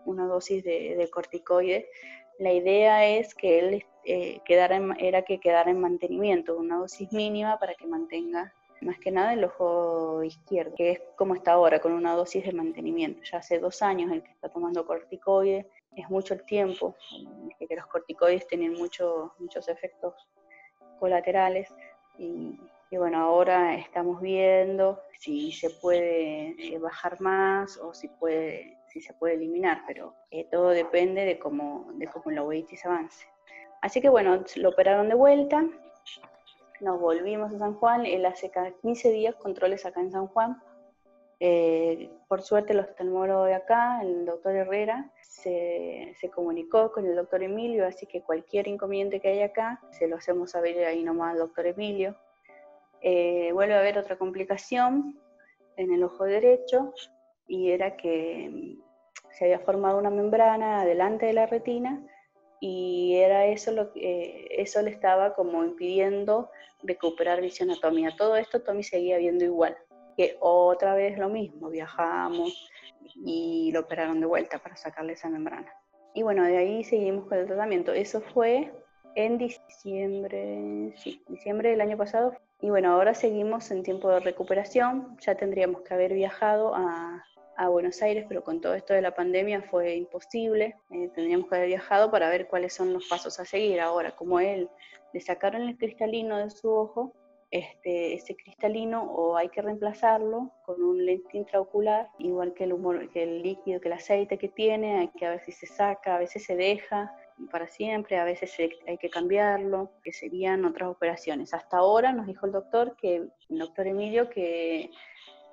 una 0.05 0.25
dosis 0.25 0.63
de, 0.63 0.95
de, 0.97 1.09
corticoides. 1.09 1.85
La 2.39 2.53
idea 2.53 3.05
es 3.05 3.35
que 3.35 3.59
él 3.59 3.85
eh, 4.05 4.39
quedara 4.45 4.79
era 4.97 5.21
que 5.23 5.39
quedara 5.39 5.69
en 5.69 5.79
mantenimiento, 5.79 6.57
una 6.57 6.77
dosis 6.77 7.11
mínima 7.11 7.59
para 7.59 7.75
que 7.75 7.85
mantenga 7.85 8.53
más 8.81 8.97
que 8.99 9.11
nada 9.11 9.33
el 9.33 9.43
ojo 9.43 10.23
izquierdo, 10.23 10.73
que 10.75 10.91
es 10.91 11.01
como 11.15 11.35
está 11.35 11.53
ahora, 11.53 11.79
con 11.79 11.91
una 11.91 12.13
dosis 12.13 12.45
de 12.45 12.53
mantenimiento. 12.53 13.21
Ya 13.29 13.39
hace 13.39 13.59
dos 13.59 13.81
años 13.81 14.11
el 14.11 14.23
que 14.23 14.31
está 14.31 14.49
tomando 14.49 14.85
corticoides, 14.85 15.65
es 16.01 16.09
mucho 16.09 16.33
el 16.33 16.43
tiempo, 16.45 16.95
que 17.57 17.75
los 17.75 17.87
corticoides 17.87 18.47
tienen 18.47 18.73
mucho, 18.73 19.33
muchos 19.39 19.67
efectos 19.67 20.13
colaterales 20.99 21.73
y, 22.17 22.57
bueno, 22.91 23.19
ahora 23.19 23.75
estamos 23.75 24.19
viendo 24.21 24.99
si 25.19 25.51
se 25.51 25.69
puede 25.69 26.55
eh, 26.57 26.77
bajar 26.79 27.21
más 27.21 27.77
o 27.77 27.93
si, 27.93 28.07
puede, 28.07 28.77
si 28.87 28.99
se 28.99 29.13
puede 29.13 29.35
eliminar, 29.35 29.83
pero 29.87 30.15
eh, 30.31 30.47
todo 30.51 30.69
depende 30.69 31.23
de 31.25 31.39
cómo, 31.39 31.91
de 31.93 32.07
cómo 32.07 32.31
la 32.31 32.43
uveitis 32.43 32.85
avance. 32.85 33.27
Así 33.81 34.01
que 34.01 34.09
bueno, 34.09 34.43
lo 34.55 34.69
operaron 34.69 35.07
de 35.07 35.15
vuelta, 35.15 35.65
nos 36.81 36.99
volvimos 36.99 37.53
a 37.53 37.59
San 37.59 37.75
Juan, 37.75 38.05
él 38.05 38.25
hace 38.25 38.49
cada 38.49 38.71
15 38.71 39.11
días 39.11 39.35
controles 39.35 39.85
acá 39.85 40.01
en 40.01 40.11
San 40.11 40.27
Juan. 40.27 40.61
Eh, 41.39 42.09
por 42.27 42.41
suerte 42.41 42.73
el 42.73 42.79
oftalmólogo 42.79 43.45
de 43.45 43.53
acá, 43.53 44.01
el 44.01 44.25
doctor 44.25 44.55
Herrera, 44.55 45.11
se, 45.21 46.15
comunicó 46.33 46.91
con 46.91 47.05
el 47.05 47.15
doctor 47.15 47.43
Emilio, 47.43 47.85
así 47.85 48.05
que 48.05 48.21
cualquier 48.21 48.67
inconveniente 48.67 49.19
que 49.19 49.29
haya 49.29 49.45
acá, 49.45 49.79
se 49.91 50.07
lo 50.07 50.17
hacemos 50.17 50.51
saber 50.51 50.85
ahí 50.85 51.03
nomás 51.03 51.33
al 51.33 51.39
doctor 51.39 51.65
Emilio. 51.67 52.15
Eh, 53.01 53.51
vuelve 53.53 53.75
a 53.75 53.79
haber 53.79 53.97
otra 53.97 54.17
complicación 54.17 55.17
en 55.77 55.93
el 55.93 56.03
ojo 56.03 56.25
derecho 56.25 56.93
y 57.47 57.71
era 57.71 57.95
que 57.95 58.49
mm, 58.51 59.31
se 59.31 59.45
había 59.45 59.59
formado 59.59 59.97
una 59.97 60.09
membrana 60.09 60.85
delante 60.85 61.25
de 61.27 61.33
la 61.33 61.45
retina 61.45 62.05
y 62.59 63.15
era 63.15 63.45
eso 63.45 63.71
lo 63.71 63.93
que 63.93 63.99
eh, 63.99 64.47
eso 64.61 64.81
le 64.81 64.91
estaba 64.91 65.33
como 65.33 65.63
impidiendo 65.63 66.49
recuperar 66.83 67.39
visión 67.39 67.71
a 67.71 67.79
Tommy. 67.79 68.05
A 68.05 68.15
todo 68.17 68.35
esto 68.35 68.61
Tommy 68.61 68.83
seguía 68.83 69.17
viendo 69.17 69.45
igual, 69.45 69.77
otra 70.39 70.95
vez 70.95 71.17
lo 71.17 71.29
mismo, 71.29 71.69
viajamos 71.69 72.69
y 73.15 73.71
lo 73.73 73.81
operaron 73.81 74.19
de 74.19 74.27
vuelta 74.27 74.59
para 74.59 74.75
sacarle 74.75 75.13
esa 75.13 75.29
membrana. 75.29 75.71
Y 76.13 76.23
bueno, 76.23 76.43
de 76.43 76.57
ahí 76.57 76.83
seguimos 76.83 77.27
con 77.27 77.37
el 77.37 77.47
tratamiento. 77.47 77.93
Eso 77.93 78.21
fue 78.21 78.71
en 79.15 79.37
diciembre, 79.37 80.93
sí, 80.97 81.21
diciembre 81.27 81.69
del 81.71 81.81
año 81.81 81.97
pasado. 81.97 82.33
Y 82.61 82.69
bueno, 82.69 82.91
ahora 82.91 83.13
seguimos 83.13 83.71
en 83.71 83.83
tiempo 83.83 84.09
de 84.09 84.19
recuperación. 84.19 85.17
Ya 85.21 85.35
tendríamos 85.35 85.81
que 85.81 85.93
haber 85.93 86.13
viajado 86.13 86.73
a, 86.75 87.23
a 87.59 87.69
Buenos 87.69 88.01
Aires, 88.01 88.25
pero 88.27 88.43
con 88.43 88.61
todo 88.61 88.73
esto 88.73 88.93
de 88.93 89.01
la 89.01 89.13
pandemia 89.13 89.61
fue 89.61 89.95
imposible. 89.95 90.77
Eh, 90.91 91.09
tendríamos 91.13 91.47
que 91.47 91.55
haber 91.55 91.67
viajado 91.67 92.09
para 92.09 92.29
ver 92.29 92.47
cuáles 92.47 92.73
son 92.73 92.93
los 92.93 93.07
pasos 93.07 93.39
a 93.39 93.45
seguir. 93.45 93.81
Ahora, 93.81 94.15
como 94.15 94.39
él 94.39 94.69
le 95.13 95.19
sacaron 95.21 95.63
el 95.63 95.77
cristalino 95.77 96.37
de 96.37 96.49
su 96.49 96.69
ojo, 96.69 97.13
este, 97.51 98.13
ese 98.13 98.35
cristalino 98.35 99.03
o 99.03 99.35
hay 99.35 99.49
que 99.49 99.61
reemplazarlo 99.61 100.51
con 100.65 100.83
un 100.83 101.03
lente 101.03 101.37
intraocular, 101.37 102.07
igual 102.19 102.53
que 102.53 102.65
el, 102.65 102.73
humor, 102.73 103.09
que 103.09 103.23
el 103.23 103.41
líquido, 103.41 103.81
que 103.81 103.87
el 103.87 103.93
aceite 103.93 104.37
que 104.37 104.49
tiene, 104.49 104.99
hay 104.99 105.07
que 105.09 105.25
a 105.25 105.31
veces 105.31 105.57
se 105.57 105.65
saca, 105.65 106.15
a 106.15 106.19
veces 106.19 106.45
se 106.45 106.55
deja 106.55 107.15
para 107.51 107.67
siempre, 107.67 108.19
a 108.19 108.23
veces 108.23 108.55
hay 108.85 108.97
que 108.97 109.09
cambiarlo, 109.09 109.91
que 110.03 110.11
serían 110.11 110.65
otras 110.65 110.89
operaciones. 110.89 111.53
Hasta 111.53 111.77
ahora 111.77 112.11
nos 112.11 112.27
dijo 112.27 112.45
el 112.45 112.51
doctor, 112.51 112.95
que 112.97 113.15
el 113.15 113.31
doctor 113.57 113.87
Emilio, 113.87 114.29
que 114.29 114.91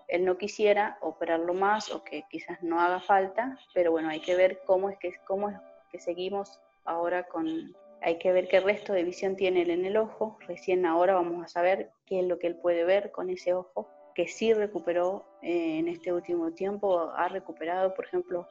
él 0.08 0.24
no 0.24 0.36
quisiera 0.36 0.98
operarlo 1.00 1.54
más 1.54 1.90
o 1.90 2.04
que 2.04 2.24
quizás 2.28 2.62
no 2.62 2.80
haga 2.80 3.00
falta, 3.00 3.58
pero 3.72 3.90
bueno, 3.92 4.08
hay 4.08 4.20
que 4.20 4.36
ver 4.36 4.60
cómo 4.66 4.90
es 4.90 4.98
que, 4.98 5.12
cómo 5.26 5.48
es 5.48 5.56
que 5.90 5.98
seguimos 5.98 6.60
ahora 6.84 7.24
con, 7.24 7.74
hay 8.02 8.18
que 8.18 8.32
ver 8.32 8.48
qué 8.48 8.60
resto 8.60 8.92
de 8.92 9.04
visión 9.04 9.36
tiene 9.36 9.62
él 9.62 9.70
en 9.70 9.84
el 9.84 9.96
ojo, 9.96 10.38
recién 10.46 10.86
ahora 10.86 11.14
vamos 11.14 11.44
a 11.44 11.48
saber 11.48 11.90
qué 12.06 12.20
es 12.20 12.26
lo 12.26 12.38
que 12.38 12.46
él 12.46 12.56
puede 12.56 12.84
ver 12.84 13.10
con 13.10 13.30
ese 13.30 13.54
ojo, 13.54 13.88
que 14.14 14.28
sí 14.28 14.52
recuperó 14.52 15.26
eh, 15.42 15.78
en 15.78 15.88
este 15.88 16.12
último 16.12 16.52
tiempo, 16.52 17.10
ha 17.16 17.28
recuperado, 17.28 17.94
por 17.94 18.06
ejemplo, 18.06 18.48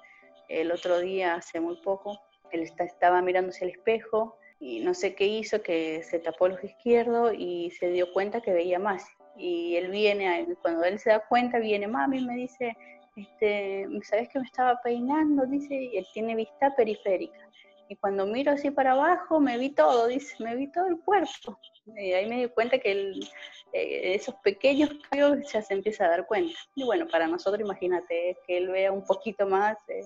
el 0.49 0.71
otro 0.71 0.99
día, 0.99 1.35
hace 1.35 1.59
muy 1.59 1.77
poco, 1.77 2.19
él 2.51 2.61
estaba 2.61 3.21
mirándose 3.21 3.65
al 3.65 3.71
espejo 3.71 4.37
y 4.59 4.79
no 4.81 4.93
sé 4.93 5.15
qué 5.15 5.25
hizo, 5.25 5.61
que 5.61 6.03
se 6.03 6.19
tapó 6.19 6.45
el 6.45 6.53
ojo 6.53 6.65
izquierdo 6.65 7.33
y 7.33 7.71
se 7.71 7.89
dio 7.89 8.13
cuenta 8.13 8.41
que 8.41 8.53
veía 8.53 8.79
más 8.79 9.05
y 9.37 9.75
él 9.75 9.89
viene, 9.89 10.47
cuando 10.61 10.83
él 10.83 10.99
se 10.99 11.09
da 11.09 11.19
cuenta, 11.27 11.59
viene 11.59 11.87
mami 11.87 12.19
y 12.19 12.25
me 12.25 12.35
dice, 12.35 12.75
este, 13.15 13.87
¿sabes 14.03 14.29
que 14.29 14.39
me 14.39 14.45
estaba 14.45 14.79
peinando? 14.83 15.45
Dice, 15.45 15.75
y 15.75 15.97
él 15.97 16.07
tiene 16.13 16.35
vista 16.35 16.73
periférica. 16.75 17.44
Y 17.87 17.95
cuando 17.97 18.25
miro 18.25 18.51
así 18.51 18.71
para 18.71 18.93
abajo, 18.93 19.39
me 19.39 19.57
vi 19.57 19.69
todo, 19.69 20.07
dice, 20.07 20.35
me 20.43 20.55
vi 20.55 20.71
todo 20.71 20.87
el 20.87 20.99
cuerpo. 20.99 21.59
Y 21.95 22.13
ahí 22.13 22.27
me 22.27 22.41
di 22.41 22.47
cuenta 22.47 22.79
que 22.79 22.91
el, 22.91 23.29
eh, 23.73 24.15
esos 24.15 24.35
pequeños 24.43 24.89
cambios 25.09 25.51
ya 25.51 25.61
se 25.61 25.73
empieza 25.73 26.05
a 26.05 26.09
dar 26.09 26.25
cuenta. 26.25 26.57
Y 26.75 26.83
bueno, 26.83 27.07
para 27.07 27.27
nosotros, 27.27 27.61
imagínate, 27.61 28.37
que 28.47 28.57
él 28.57 28.69
vea 28.69 28.91
un 28.91 29.03
poquito 29.03 29.45
más, 29.45 29.77
eh, 29.89 30.01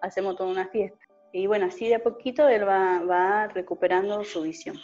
hacemos 0.00 0.36
toda 0.36 0.50
una 0.50 0.68
fiesta. 0.68 0.98
Y 1.32 1.46
bueno, 1.46 1.66
así 1.66 1.88
de 1.88 1.96
a 1.96 2.02
poquito 2.02 2.48
él 2.48 2.66
va, 2.66 3.00
va 3.00 3.48
recuperando 3.48 4.24
su 4.24 4.42
visión. 4.42 4.78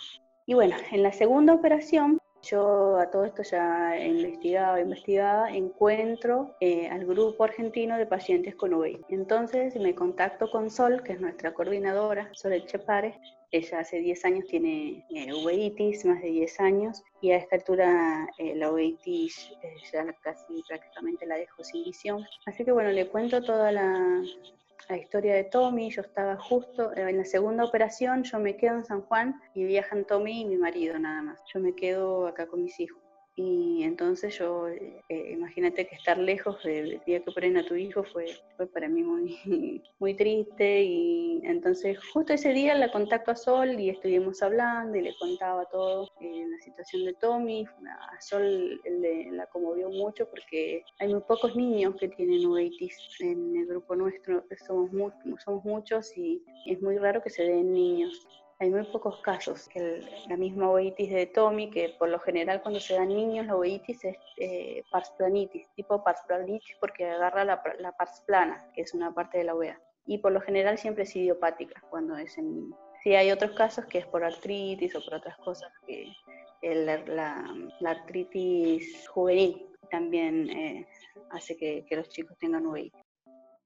Y 0.47 0.55
bueno, 0.55 0.77
en 0.91 1.03
la 1.03 1.13
segunda 1.13 1.55
operación 1.55 2.21
yo 2.45 2.99
a 2.99 3.11
todo 3.11 3.25
esto 3.25 3.43
ya 3.43 3.97
investigaba, 3.99 4.81
investigaba, 4.81 5.51
encuentro 5.51 6.55
eh, 6.61 6.89
al 6.89 7.05
grupo 7.05 7.45
argentino 7.45 7.97
de 7.97 8.07
pacientes 8.07 8.55
con 8.55 8.75
uveitis. 8.75 9.05
Entonces 9.09 9.77
me 9.77 9.95
contacto 9.95 10.51
con 10.51 10.71
Sol, 10.71 11.03
que 11.03 11.15
es 11.15 11.21
nuestra 11.21 11.55
coordinadora, 11.55 12.29
Sol 12.33 12.53
Echepare. 12.53 13.19
Ella 13.51 13.81
hace 13.81 13.99
10 13.99 14.25
años 14.25 14.47
tiene 14.49 15.05
eh, 15.11 15.33
más 16.05 16.23
de 16.23 16.29
10 16.29 16.61
años, 16.61 17.03
y 17.21 17.31
a 17.31 17.37
esta 17.37 17.57
altura 17.57 18.29
eh, 18.39 18.55
la 18.57 18.73
uveitis 18.73 19.53
ya 19.93 20.05
casi 20.23 20.63
prácticamente 20.69 21.25
la 21.27 21.37
dejo 21.37 21.63
sin 21.63 21.85
visión. 21.85 22.25
Así 22.47 22.65
que 22.65 22.73
bueno, 22.73 22.91
le 22.91 23.07
cuento 23.07 23.43
toda 23.43 23.71
la, 23.71 24.23
la 24.89 24.97
historia 24.97 25.35
de 25.35 25.45
Tommy, 25.45 25.91
yo 25.91 26.03
estaba 26.03 26.37
justo 26.37 26.95
en 26.97 27.19
la 27.19 27.25
segunda 27.25 27.65
operación, 27.65 28.23
yo 28.25 28.39
me 28.39 28.57
quedo 28.57 28.77
en 28.77 28.85
San 28.85 29.03
Juan 29.03 29.41
y 29.55 29.65
viajan 29.65 30.05
Tommy 30.05 30.43
y 30.43 30.45
mi 30.45 30.57
marido 30.57 30.99
nada 30.99 31.23
más. 31.23 31.41
Yo 31.53 31.61
me 31.61 31.75
quedo 31.75 32.27
acá 32.27 32.47
con 32.47 32.63
mis 32.63 32.79
hijos. 32.81 33.01
Y 33.37 33.83
entonces 33.83 34.39
yo, 34.39 34.69
eh, 34.69 35.03
imagínate 35.33 35.89
que 35.89 35.97
estar 35.97 36.17
lejos 36.19 36.63
del 36.63 37.01
día 37.05 37.21
que 37.21 37.31
operen 37.31 37.57
a 37.57 37.67
tu 37.67 37.75
hijo 37.75 38.05
fue, 38.05 38.27
fue 38.57 38.67
para 38.69 38.89
mí 38.89 39.03
muy, 39.03 39.83
muy 39.99 40.15
triste. 40.15 40.83
Y 40.83 41.34
entonces 41.47 41.99
justo 42.13 42.33
ese 42.33 42.51
día 42.51 42.75
la 42.75 42.91
contacto 42.91 43.31
a 43.31 43.37
Sol 43.37 43.79
y 43.79 43.91
estuvimos 43.91 44.43
hablando 44.43 44.97
y 44.97 45.03
le 45.03 45.15
contaba 45.17 45.65
todo 45.67 46.09
en 46.21 46.51
la 46.51 46.59
situación 46.59 47.05
de 47.05 47.15
Tommy. 47.15 47.67
A 48.11 48.21
Sol 48.21 48.81
le, 48.85 49.31
la 49.31 49.47
conmovió 49.47 49.91
mucho 49.91 50.29
porque 50.29 50.85
hay 50.99 51.09
muy 51.09 51.21
pocos 51.23 51.55
niños 51.55 51.95
que 51.97 52.09
tienen 52.09 52.47
uveitis 52.47 52.97
en 53.21 53.57
el 53.57 53.67
grupo 53.67 53.95
nuestro, 53.95 54.45
somos, 54.67 55.13
somos 55.45 55.65
muchos 55.65 56.17
y 56.17 56.43
es 56.67 56.81
muy 56.81 56.99
raro 56.99 57.23
que 57.23 57.31
se 57.31 57.43
den 57.43 57.73
niños. 57.73 58.27
Hay 58.61 58.71
muy 58.71 58.85
pocos 58.85 59.21
casos. 59.21 59.69
que 59.69 60.03
la 60.29 60.37
misma 60.37 60.71
uveitis 60.71 61.11
de 61.11 61.27
Tommy, 61.27 61.71
que 61.71 61.95
por 61.99 62.09
lo 62.09 62.19
general 62.21 62.63
cuando 62.63 62.81
se 62.81 62.95
dan 62.95 63.09
niños 63.09 63.47
la 63.47 63.57
uveitis 63.57 64.05
es 64.05 64.17
eh, 64.39 64.83
parsplanitis, 64.91 65.69
tipo 65.75 66.03
parsplanitis 66.03 66.77
porque 66.81 67.05
agarra 67.05 67.45
la, 67.45 67.63
la 67.79 67.93
pars 67.93 68.23
plana, 68.27 68.71
que 68.75 68.83
es 68.83 68.95
una 68.95 69.13
parte 69.13 69.39
de 69.39 69.45
la 69.45 69.55
uvea. 69.55 69.81
Y 70.07 70.19
por 70.19 70.33
lo 70.33 70.41
general 70.41 70.79
siempre 70.79 71.05
es 71.05 71.17
idiopática 71.17 71.83
cuando 71.91 72.17
es 72.17 72.37
en 72.39 72.55
niños. 72.55 72.79
Sí 73.03 73.15
hay 73.15 73.31
otros 73.31 73.53
casos 73.53 73.85
que 73.87 73.99
es 73.99 74.07
por 74.07 74.25
artritis 74.25 74.95
o 74.97 75.05
por 75.05 75.15
otras 75.15 75.37
cosas, 75.39 75.71
que 75.87 76.13
la, 76.63 77.45
artritis 77.85 79.07
juvenil 79.09 79.67
también 79.91 80.49
eh, 80.51 80.87
hace 81.31 81.57
que, 81.57 81.85
que 81.87 81.97
los 81.97 82.09
chicos 82.09 82.37
tengan 82.39 82.67
uveitis. 82.67 83.03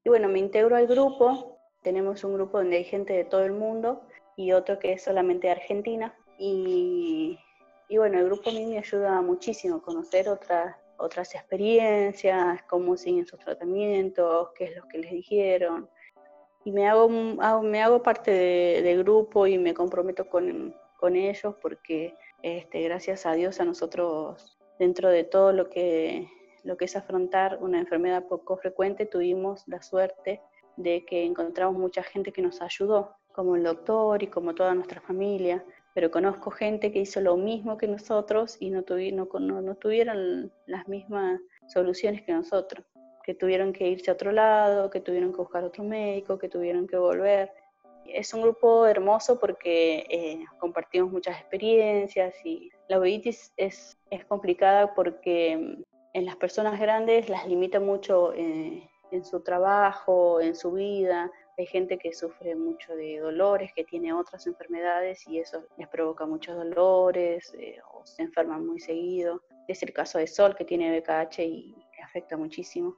Y 0.05 0.09
bueno, 0.09 0.29
me 0.29 0.39
integro 0.39 0.77
al 0.77 0.87
grupo, 0.87 1.59
tenemos 1.83 2.25
un 2.25 2.35
grupo 2.35 2.59
donde 2.59 2.79
hay 2.79 2.85
gente 2.85 3.13
de 3.13 3.25
todo 3.25 3.45
el 3.45 3.53
mundo 3.53 4.03
y 4.37 4.53
otro 4.53 4.79
que 4.79 4.93
es 4.93 5.03
solamente 5.03 5.51
Argentina. 5.51 6.15
Y, 6.39 7.39
bueno, 7.91 8.19
el 8.19 8.27
grupo 8.27 8.51
a 8.51 8.53
mí 8.53 8.67
me 8.67 8.79
ayuda 8.79 9.21
muchísimo 9.21 9.77
a 9.77 9.83
conocer 9.83 10.29
otras, 10.29 10.77
otras 10.97 11.35
experiencias, 11.35 12.63
cómo 12.69 12.97
siguen 12.97 13.27
sus 13.27 13.41
tratamientos, 13.41 14.51
qué 14.57 14.65
es 14.65 14.77
lo 14.77 14.87
que 14.89 14.99
les 14.99 15.11
dijeron. 15.11 15.91
Y 16.65 16.73
me 16.73 16.89
hago, 16.89 17.09
me 17.09 17.83
hago 17.83 18.03
parte 18.03 18.31
del 18.31 18.99
grupo 19.03 19.47
y 19.47 19.59
me 19.59 19.75
comprometo 19.75 20.29
con, 20.29 20.75
con 20.99 21.17
ellos 21.17 21.55
porque 21.63 22.15
este, 22.43 22.83
gracias 22.83 23.27
a 23.27 23.33
Dios 23.33 23.61
a 23.61 23.65
nosotros, 23.65 24.59
dentro 24.79 25.09
de 25.09 25.25
todo 25.25 25.53
lo 25.53 25.71
que, 25.71 26.29
lo 26.65 26.77
que 26.77 26.85
es 26.85 26.97
afrontar 26.97 27.59
una 27.61 27.79
enfermedad 27.79 28.27
poco 28.29 28.57
frecuente, 28.57 29.07
tuvimos 29.07 29.67
la 29.67 29.83
suerte 29.83 30.41
de 30.77 31.05
que 31.05 31.25
encontramos 31.25 31.77
mucha 31.77 32.03
gente 32.03 32.33
que 32.33 32.43
nos 32.43 32.63
ayudó 32.63 33.17
como 33.33 33.57
el 33.57 33.65
doctor 33.65 34.23
y 34.23 34.29
como 34.29 34.55
toda 34.55 34.75
nuestra 34.75 35.01
familia, 35.01 35.65
pero 35.95 36.11
conozco 36.11 36.51
gente 36.51 36.93
que 36.93 37.01
hizo 37.01 37.21
lo 37.21 37.37
mismo 37.37 37.77
que 37.77 37.89
nosotros 37.89 38.57
y 38.61 38.71
no, 38.71 38.85
no, 38.91 39.75
tuvieron 39.77 40.53
las 40.67 40.89
mismas 40.89 41.41
soluciones 41.67 42.23
que 42.23 42.33
nosotros, 42.33 42.85
que 43.29 43.35
tuvieron 43.35 43.75
que 43.75 43.87
irse 43.87 44.11
a 44.11 44.15
otro 44.15 44.33
lado, 44.33 44.89
que 44.89 45.01
tuvieron 45.01 45.33
que 45.33 45.37
buscar 45.37 45.63
otro 45.63 45.85
médico, 45.85 46.39
que 46.39 46.49
tuvieron 46.49 46.87
que 46.87 46.97
volver. 46.97 47.53
Es 48.07 48.33
un 48.33 48.41
grupo 48.41 48.87
hermoso 48.87 49.39
porque 49.39 50.07
eh, 50.09 50.47
compartimos 50.59 51.13
muchas 51.13 51.39
experiencias 51.39 52.35
y 52.43 52.71
la 52.89 52.99
uveitis 52.99 53.53
es, 53.59 53.99
es 54.09 54.25
complicada 54.25 54.95
porque 54.95 55.77
en 56.15 56.25
las 56.25 56.37
personas 56.37 56.81
grandes 56.81 57.29
las 57.29 57.47
limita 57.47 57.81
mucho 57.81 58.33
eh, 58.33 58.89
en 59.11 59.25
su 59.27 59.43
trabajo, 59.43 60.41
en 60.41 60.57
su 60.57 60.73
vida, 60.73 61.31
hay 61.59 61.67
gente 61.67 61.99
que 61.99 62.15
sufre 62.15 62.57
mucho 62.57 62.97
de 62.97 63.19
dolores, 63.19 63.73
que 63.75 63.85
tiene 63.85 64.15
otras 64.15 64.47
enfermedades 64.47 65.29
y 65.29 65.39
eso 65.39 65.67
les 65.77 65.89
provoca 65.89 66.25
muchos 66.25 66.57
dolores 66.57 67.53
eh, 67.59 67.79
o 67.93 68.07
se 68.07 68.23
enferman 68.23 68.65
muy 68.65 68.81
seguido. 68.81 69.43
Es 69.67 69.83
el 69.83 69.93
caso 69.93 70.17
de 70.17 70.29
Sol, 70.29 70.57
que 70.57 70.65
tiene 70.65 70.99
BKH 70.99 71.41
y 71.41 71.75
le 71.75 72.03
afecta 72.03 72.39
muchísimo. 72.39 72.97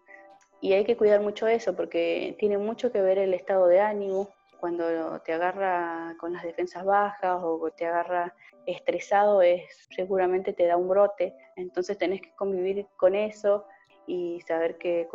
Y 0.60 0.72
hay 0.74 0.84
que 0.84 0.96
cuidar 0.96 1.20
mucho 1.20 1.46
eso 1.48 1.74
porque 1.74 2.36
tiene 2.38 2.58
mucho 2.58 2.92
que 2.92 3.00
ver 3.00 3.18
el 3.18 3.34
estado 3.34 3.66
de 3.66 3.80
ánimo. 3.80 4.28
Cuando 4.58 5.18
te 5.20 5.32
agarra 5.32 6.14
con 6.18 6.34
las 6.34 6.42
defensas 6.42 6.84
bajas 6.84 7.40
o 7.42 7.70
te 7.70 7.86
agarra 7.86 8.34
estresado, 8.66 9.40
es, 9.40 9.62
seguramente 9.94 10.52
te 10.52 10.66
da 10.66 10.76
un 10.76 10.88
brote. 10.88 11.34
Entonces 11.56 11.96
tenés 11.96 12.20
que 12.20 12.34
convivir 12.34 12.86
con 12.96 13.14
eso 13.14 13.64
y 14.06 14.40
saber 14.42 14.76
que, 14.76 15.08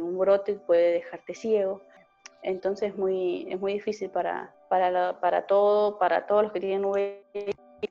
un 0.00 0.16
brote 0.18 0.54
puede 0.54 0.92
dejarte 0.92 1.34
ciego 1.34 1.80
entonces 2.44 2.90
es 2.90 2.98
muy, 2.98 3.46
es 3.50 3.58
muy 3.58 3.72
difícil 3.72 4.10
para, 4.10 4.54
para, 4.68 5.18
para, 5.18 5.46
todo, 5.46 5.98
para 5.98 6.26
todos 6.26 6.42
los 6.44 6.52
que 6.52 6.60
tienen 6.60 6.84
V 6.84 7.24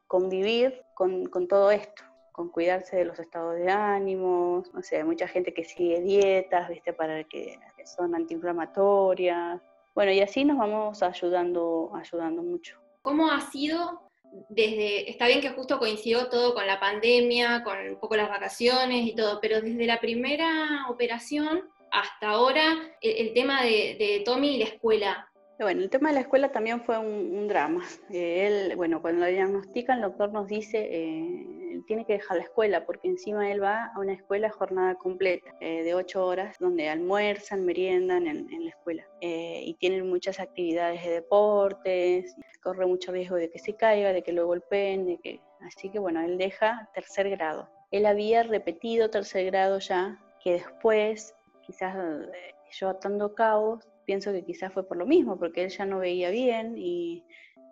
convivir 0.08 0.84
con, 0.94 1.26
con, 1.26 1.48
todo 1.48 1.72
esto, 1.72 2.04
con 2.34 2.50
cuidarse 2.50 2.98
de 2.98 3.06
los 3.06 3.20
estados 3.20 3.56
de 3.56 3.70
ánimo, 3.70 4.64
o 4.76 4.82
sea, 4.82 5.00
hay 5.00 5.06
mucha 5.06 5.28
gente 5.28 5.54
que 5.54 5.64
sigue 5.64 6.02
dietas, 6.02 6.68
¿viste? 6.68 6.92
Para 6.92 7.24
que, 7.24 7.60
son 7.86 8.16
antiinflamatorias. 8.16 9.62
Bueno, 9.94 10.12
y 10.12 10.20
así 10.20 10.44
nos 10.44 10.58
vamos 10.58 11.04
ayudando, 11.04 11.92
ayudando 11.94 12.42
mucho. 12.42 12.80
¿Cómo 13.04 13.30
ha 13.30 13.40
sido 13.40 14.02
desde, 14.50 15.12
está 15.12 15.28
bien 15.28 15.42
que 15.42 15.50
justo 15.50 15.78
coincidió 15.78 16.28
todo 16.28 16.56
con 16.56 16.66
la 16.66 16.80
pandemia, 16.80 17.64
con 17.64 17.78
un 17.78 18.00
poco 18.00 18.16
las 18.16 18.30
vacaciones 18.30 19.06
y 19.06 19.14
todo, 19.14 19.40
pero 19.40 19.62
desde 19.62 19.86
la 19.86 20.00
primera 20.00 20.88
operación 20.90 21.70
hasta 21.92 22.30
ahora 22.30 22.64
el, 23.02 23.34
tema 23.34 23.62
de, 23.64 24.24
Tommy 24.26 24.56
y 24.56 24.58
la 24.58 24.66
escuela? 24.66 25.30
Bueno, 25.60 25.84
el 25.84 25.90
tema 25.92 26.10
de 26.10 26.16
la 26.16 26.22
escuela 26.22 26.52
también 26.52 26.84
fue 26.84 26.98
un, 26.98 27.48
drama. 27.48 27.84
Eh, 28.12 28.48
él, 28.48 28.76
bueno, 28.76 29.02
cuando 29.02 29.24
lo 29.24 29.32
diagnostican, 29.32 29.98
el 29.98 30.04
doctor 30.04 30.34
nos 30.34 30.48
dice, 30.48 30.80
eh, 30.92 31.63
tiene 31.82 32.06
que 32.06 32.14
dejar 32.14 32.38
la 32.38 32.44
escuela, 32.44 32.86
porque 32.86 33.08
encima 33.08 33.52
él 33.52 33.62
va 33.62 33.92
a 33.96 34.00
una 34.00 34.14
escuela 34.14 34.50
jornada 34.50 34.96
completa, 34.96 35.54
eh, 35.60 35.84
de 35.84 35.94
ocho 35.96 36.26
horas, 36.26 36.58
donde 36.60 36.90
almuerzan, 36.90 37.66
meriendan 37.66 38.28
en, 38.28 38.48
la 38.64 38.70
escuela. 38.70 39.08
y 39.22 39.74
tienen 39.80 40.10
muchas 40.10 40.40
actividades 40.40 41.04
de 41.04 41.12
deportes, 41.12 42.36
corre 42.64 42.86
mucho 42.86 43.12
riesgo 43.12 43.36
de 43.36 43.50
que 43.50 43.60
se 43.60 43.76
caiga, 43.76 44.14
de 44.14 44.24
que 44.24 44.32
lo 44.32 44.48
golpeen, 44.48 45.06
de 45.06 45.18
que... 45.18 45.40
Así 45.62 45.90
que 45.90 46.00
bueno, 46.00 46.22
él 46.22 46.38
deja 46.38 46.90
tercer 46.94 47.30
grado. 47.30 47.70
Él 47.92 48.06
había 48.06 48.44
repetido 48.44 49.10
tercer 49.10 49.46
grado 49.46 49.80
ya, 49.80 50.20
que 50.44 50.54
después 50.54 51.36
quizás 51.66 51.96
eh, 51.96 52.54
yo 52.72 52.90
atando 52.90 53.34
cabos, 53.34 53.88
pienso 54.06 54.32
que 54.32 54.44
quizás 54.44 54.74
fue 54.74 54.86
por 54.86 54.98
lo 54.98 55.06
mismo, 55.06 55.38
porque 55.38 55.64
él 55.64 55.70
ya 55.70 55.86
no 55.86 56.00
veía 56.00 56.30
bien 56.30 56.76
y, 56.78 57.24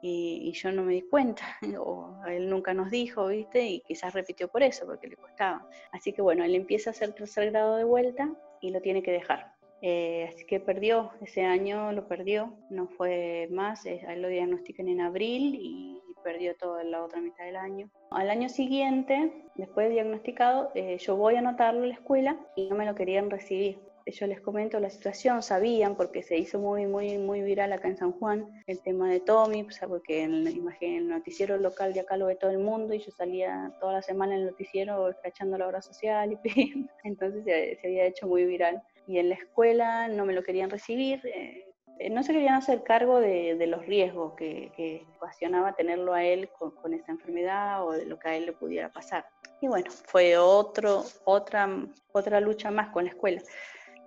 y, 0.02 0.52
yo 0.54 0.72
no 0.72 0.84
me 0.84 0.94
di 0.94 1.02
cuenta, 1.04 1.44
o 1.80 2.16
él 2.28 2.50
nunca 2.50 2.74
nos 2.74 2.90
dijo, 2.90 3.28
¿viste? 3.28 3.66
Y 3.66 3.80
quizás 3.82 4.14
repitió 4.14 4.48
por 4.48 4.64
eso, 4.64 4.86
porque 4.86 5.08
le 5.08 5.16
costaba. 5.16 5.68
Así 5.92 6.14
que 6.14 6.22
bueno, 6.22 6.44
él 6.44 6.56
empieza 6.56 6.90
a 6.90 6.92
hacer 6.92 7.14
tercer 7.14 7.52
grado 7.52 7.76
de 7.76 7.84
vuelta 7.84 8.30
y 8.62 8.72
lo 8.72 8.82
tiene 8.82 9.04
que 9.04 9.12
dejar. 9.12 9.54
Eh, 9.84 10.30
así 10.30 10.46
que 10.46 10.60
perdió, 10.60 11.12
ese 11.22 11.44
año 11.44 11.92
lo 11.92 12.08
perdió, 12.08 12.54
no 12.70 12.88
fue 12.88 13.48
más, 13.52 13.86
eh, 13.88 14.02
él 14.08 14.22
lo 14.22 14.28
diagnostican 14.28 14.88
en 14.88 15.02
abril 15.02 15.56
y 15.60 16.00
perdió 16.24 16.56
toda 16.56 16.84
la 16.84 17.04
otra 17.04 17.20
mitad 17.20 17.46
del 17.46 17.56
año. 17.56 17.90
Al 18.12 18.30
año 18.30 18.48
siguiente, 18.48 19.32
después 19.56 19.88
de 19.88 19.94
diagnosticado, 19.94 20.72
eh, 20.76 20.98
yo 21.00 21.16
voy 21.16 21.36
a 21.36 21.40
anotarlo 21.40 21.84
a 21.84 21.88
la 21.88 21.94
escuela 21.96 22.38
y 22.56 22.70
no 22.70 22.76
me 22.76 22.86
lo 22.86 22.94
querían 22.94 23.32
recibir. 23.32 23.80
Yo 24.06 24.28
les 24.28 24.42
comento 24.42 24.80
la 24.80 24.90
situación, 24.90 25.42
sabían 25.44 25.96
porque 25.96 26.24
se 26.24 26.38
hizo 26.38 26.60
muy, 26.60 26.86
muy, 26.86 27.18
muy 27.18 27.42
viral 27.42 27.74
acá 27.74 27.88
en 27.88 27.98
San 27.98 28.12
Juan 28.14 28.48
el 28.68 28.82
tema 28.82 29.10
de 29.10 29.20
Tommy, 29.20 29.68
porque 29.88 30.24
en 30.24 30.48
el 30.82 31.08
noticiero 31.08 31.58
local 31.58 31.94
de 31.94 32.02
acá 32.02 32.18
lo 32.18 32.28
ve 32.28 32.36
todo 32.36 32.52
el 32.52 32.60
mundo 32.60 32.94
y 32.94 33.00
yo 33.00 33.12
salía 33.12 33.74
toda 33.80 33.94
la 33.94 34.02
semana 34.02 34.34
en 34.34 34.42
el 34.42 34.48
noticiero 34.48 35.10
escrachando 35.10 35.58
la 35.58 35.68
obra 35.68 35.82
social 35.82 36.34
y. 36.34 36.38
Entonces 37.04 37.44
se, 37.44 37.80
había 37.84 38.06
hecho 38.06 38.28
muy 38.28 38.46
viral. 38.46 38.82
Y 39.08 39.18
en 39.18 39.30
la 39.30 39.36
escuela 39.36 40.08
no 40.08 40.26
me 40.26 40.34
lo 40.34 40.44
querían 40.44 40.70
recibir. 40.70 41.22
Eh, 41.26 41.66
eh, 42.00 42.10
no 42.10 42.24
se 42.24 42.34
querían 42.34 42.56
hacer 42.56 42.84
cargo 42.84 43.20
de, 43.20 43.56
los 43.68 43.86
riesgos 43.86 44.34
que, 44.34 44.72
que, 44.76 45.06
ocasionaba 45.18 45.74
tenerlo 45.74 46.14
a 46.14 46.24
él 46.24 46.50
con, 46.58 46.94
esta 46.94 47.12
enfermedad 47.12 47.86
o 47.86 47.92
de 47.92 48.06
lo 48.06 48.18
que 48.18 48.30
a 48.30 48.36
él 48.36 48.48
le 48.48 48.54
pudiera 48.54 48.90
pasar. 48.90 49.26
Y 49.62 49.68
bueno, 49.68 49.92
fue 49.92 50.38
otro, 50.38 51.04
otra, 51.26 51.70
otra 52.12 52.40
lucha 52.40 52.72
más 52.72 52.90
con 52.90 53.04
la 53.04 53.12
escuela. 53.12 53.42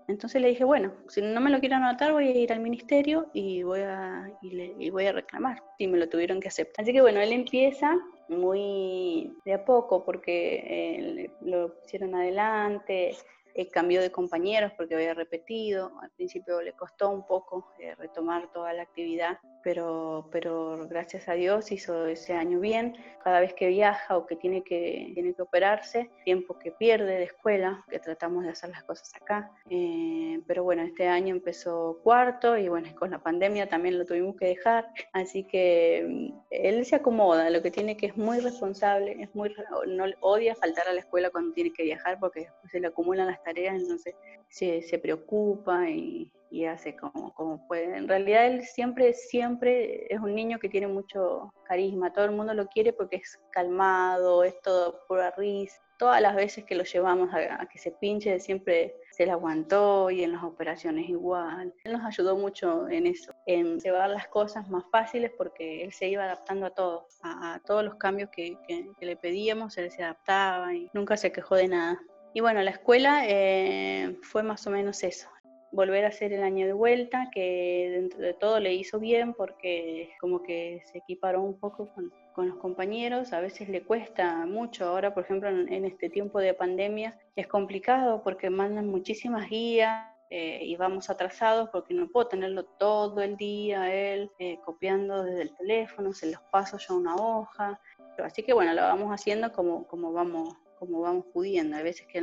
Entonces 0.07 0.43
le 0.43 0.49
dije, 0.49 0.65
bueno, 0.65 0.93
si 1.09 1.23
no 1.23 1.41
me 1.41 1.51
lo 1.51 1.61
quieren 1.61 1.83
anotar, 1.83 2.13
voy 2.13 2.29
a 2.29 2.31
ir 2.31 2.53
al 2.53 2.61
ministerio 2.61 3.31
y 3.33 3.63
voy 3.63 3.81
a, 3.81 4.31
y, 4.43 4.91
voy 4.91 5.07
a 5.07 5.13
reclamar. 5.13 5.63
Y 5.79 5.87
me 5.87 5.99
lo 5.99 6.09
tuvieron 6.09 6.41
que 6.41 6.49
aceptar. 6.49 6.83
Así 6.83 6.93
que 6.93 7.01
bueno, 7.01 7.21
él 7.21 7.33
empieza 7.33 7.99
muy 8.29 9.35
de 9.45 9.55
a 9.55 9.65
poco 9.65 10.05
porque 10.05 10.57
eh, 10.67 11.31
lo 11.41 11.75
pusieron 11.81 12.15
adelante, 12.15 13.17
eh, 13.55 13.69
cambió 13.69 14.03
de 14.03 14.11
compañeros 14.11 14.73
porque 14.77 14.97
había 14.97 15.15
repetido, 15.15 15.93
al 16.03 16.11
principio 16.11 16.61
le 16.61 16.73
costó 16.73 17.11
un 17.11 17.25
poco 17.25 17.71
eh, 17.79 17.95
retomar 17.95 18.51
toda 18.53 18.73
la 18.73 18.83
actividad, 18.83 19.39
pero, 19.65 20.29
pero 20.31 20.87
gracias 20.89 21.29
a 21.29 21.33
Dios 21.33 21.73
hizo 21.73 22.07
ese 22.07 22.35
año 22.35 22.61
bien. 22.61 22.95
Cada 23.25 23.41
vez 23.41 23.55
que 23.55 23.69
viaja 23.69 24.19
o 24.19 24.27
que 24.27 24.37
tiene 24.37 24.63
que, 24.63 25.11
tiene 25.15 25.35
que 25.35 25.43
operarse, 25.43 26.11
tiempo 26.25 26.59
que 26.59 26.71
pierde 26.71 27.17
de 27.17 27.25
escuela, 27.25 27.83
que 27.89 27.99
tratamos 27.99 28.45
de 28.45 28.51
hacer 28.51 28.69
las 28.71 28.85
cosas 28.85 29.11
acá. 29.15 29.51
Eh, 29.71 30.41
pero 30.47 30.63
bueno, 30.63 30.83
este 30.83 31.09
año 31.09 31.35
empezó 31.35 31.99
cuarto 32.03 32.59
y 32.59 32.69
bueno, 32.69 32.89
con 32.95 33.11
la 33.11 33.23
pandemia 33.23 33.69
también 33.69 33.99
lo 33.99 34.05
tuvimos 34.05 34.37
que 34.37 34.47
dejar, 34.47 34.87
así 35.15 35.45
que 35.45 36.07
mm, 36.07 36.39
él 36.51 36.85
se 36.85 36.97
acomoda, 36.97 37.49
lo 37.49 37.63
que 37.63 37.71
tiene 37.71 37.97
que 37.97 38.07
es 38.07 38.17
muy 38.17 38.41
responsable, 38.41 39.17
es 39.19 39.35
muy 39.35 39.55
no 39.87 40.05
odia 40.21 40.55
faltar 40.55 40.89
a 40.89 40.93
la 40.93 41.01
escuela 41.01 41.31
cuando 41.31 41.53
tiene 41.53 41.73
que 41.73 41.85
viajar 41.85 42.19
porque 42.21 42.41
después 42.41 42.71
se 42.71 42.81
le 42.81 42.89
acumulan 42.89 43.27
las 43.27 43.43
tareas, 43.43 43.81
entonces 43.81 44.15
se, 44.49 44.83
se 44.83 44.99
preocupa 44.99 45.89
y, 45.89 46.31
y 46.55 46.67
hace 46.67 46.95
como, 46.95 47.35
como 47.35 47.67
puede. 47.67 47.97
En 47.97 48.07
realidad 48.07 48.47
él 48.47 48.63
siempre, 48.63 49.13
siempre 49.13 50.07
es 50.09 50.21
un 50.21 50.37
niño 50.37 50.61
que 50.61 50.69
tiene 50.69 50.87
mucho 50.87 51.53
carisma, 51.65 52.13
todo 52.13 52.27
el 52.27 52.31
mundo 52.31 52.55
lo 52.55 52.69
quiere 52.69 52.93
porque 52.93 53.17
es 53.17 53.41
calmado, 53.51 54.45
es 54.45 54.61
todo 54.63 55.05
pura 55.09 55.33
risa. 55.33 55.81
Todas 55.99 56.21
las 56.21 56.35
veces 56.37 56.65
que 56.65 56.75
lo 56.77 56.85
llevamos 56.85 57.31
a, 57.33 57.67
que 57.67 57.79
se 57.79 57.91
pinche, 57.93 58.39
siempre 58.39 58.97
se 59.11 59.27
le 59.27 59.33
aguantó 59.33 60.11
y 60.11 60.23
en 60.23 60.33
las 60.33 60.45
operaciones 60.45 61.09
igual. 61.09 61.73
Él 61.85 61.93
nos 61.93 62.05
ayudó 62.05 62.37
mucho 62.37 62.89
en 62.89 63.07
eso, 63.07 63.33
en 63.47 63.79
llevar 63.81 64.11
las 64.11 64.29
cosas 64.29 64.69
más 64.69 64.85
fáciles 64.91 65.33
porque 65.37 65.83
él 65.83 65.93
se 65.93 66.09
iba 66.09 66.25
adaptando 66.25 66.67
a 66.67 66.71
todo, 66.71 67.07
a, 67.23 67.61
todos 67.65 67.85
los 67.85 67.95
cambios 67.97 68.31
que, 68.31 68.57
que, 68.67 69.07
le 69.07 69.17
pedíamos, 69.17 69.77
él 69.79 69.91
se 69.91 70.03
adaptaba 70.03 70.75
y 70.75 70.89
nunca 70.95 71.17
se 71.17 71.33
quejó 71.33 71.57
de 71.57 71.69
nada. 71.69 72.01
Y 72.33 72.41
bueno, 72.41 72.61
la 72.63 72.73
escuela 72.73 73.23
eh, 73.27 74.19
fue 74.23 74.43
más 74.43 74.67
o 74.67 74.71
menos 74.71 75.03
eso 75.05 75.29
volver 75.75 76.05
a 76.05 76.09
hacer 76.09 76.33
el 76.33 76.43
año 76.43 76.67
de 76.67 76.73
vuelta, 76.73 77.31
que 77.33 77.91
dentro 77.93 78.21
de 78.21 78.35
todo 78.35 78.61
le 78.61 78.75
hizo 78.75 78.99
bien 79.01 79.35
porque 79.35 80.11
como 80.21 80.43
que 80.43 80.83
se 80.87 80.99
equiparó 80.99 81.43
un 81.43 81.59
poco 81.59 81.89
con, 81.95 82.13
los 82.49 82.57
compañeros, 82.57 83.33
a 83.33 83.41
veces 83.41 83.69
le 83.69 83.83
cuesta 83.83 84.45
mucho, 84.47 84.87
ahora 84.87 85.15
por 85.15 85.25
ejemplo 85.25 85.49
en, 85.49 85.85
este 85.85 86.09
tiempo 86.09 86.41
de 86.41 86.53
pandemia 86.53 87.17
es 87.37 87.47
complicado 87.47 88.23
porque 88.25 88.51
mandan 88.51 88.89
muchísimas 88.89 89.49
guías, 89.49 90.09
eh, 90.31 90.65
y 90.65 90.75
vamos 90.75 91.11
atrasados 91.11 91.69
porque 91.71 91.95
no 91.95 92.09
puedo 92.09 92.27
tenerlo 92.27 92.65
todo 92.65 93.21
el 93.21 93.37
día 93.37 93.95
él 93.95 94.33
eh, 94.41 94.59
copiando 94.65 95.23
desde 95.23 95.43
el 95.43 95.57
teléfono, 95.57 96.13
se 96.13 96.31
los 96.31 96.41
paso 96.51 96.77
yo 96.79 96.97
una 96.97 97.15
hoja. 97.15 97.79
Así 98.19 98.43
que 98.43 98.53
bueno, 98.53 98.75
lo 98.75 98.83
vamos 98.83 99.13
haciendo 99.13 99.53
como, 99.53 99.87
como, 99.87 100.13
vamos, 100.13 100.57
como 100.79 101.03
vamos 101.03 101.27
pudiendo. 101.33 101.77
Hay 101.77 101.85
veces 101.85 102.07
que 102.09 102.21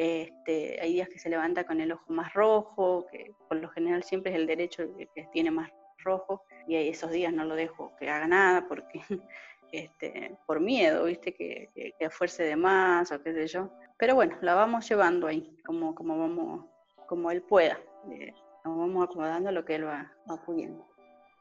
este, 0.00 0.80
hay 0.80 0.94
días 0.94 1.10
que 1.10 1.18
se 1.18 1.28
levanta 1.28 1.64
con 1.64 1.78
el 1.78 1.92
ojo 1.92 2.10
más 2.10 2.32
rojo, 2.32 3.06
que 3.12 3.34
por 3.48 3.58
lo 3.58 3.68
general 3.68 4.02
siempre 4.02 4.32
es 4.32 4.38
el 4.38 4.46
derecho 4.46 4.82
el 4.82 5.08
que 5.14 5.28
tiene 5.30 5.50
más 5.50 5.70
rojo, 5.98 6.42
y 6.66 6.76
esos 6.76 7.10
días 7.10 7.34
no 7.34 7.44
lo 7.44 7.54
dejo 7.54 7.94
que 7.98 8.08
haga 8.08 8.26
nada 8.26 8.66
porque 8.66 9.02
este, 9.72 10.38
por 10.46 10.58
miedo, 10.58 11.04
viste, 11.04 11.34
que, 11.34 11.68
que, 11.98 12.08
fuerce 12.08 12.44
de 12.44 12.56
más 12.56 13.12
o 13.12 13.22
qué 13.22 13.34
sé 13.34 13.46
yo. 13.46 13.68
Pero 13.98 14.14
bueno, 14.14 14.38
la 14.40 14.54
vamos 14.54 14.88
llevando 14.88 15.26
ahí, 15.26 15.54
como, 15.66 15.94
como, 15.94 16.18
vamos, 16.18 16.64
como 17.06 17.30
él 17.30 17.42
pueda. 17.42 17.78
Eh, 18.10 18.32
nos 18.64 18.78
vamos 18.78 19.04
acomodando 19.04 19.52
lo 19.52 19.66
que 19.66 19.74
él 19.74 19.86
va, 19.86 20.10
va 20.30 20.42
pudiendo. 20.42 20.88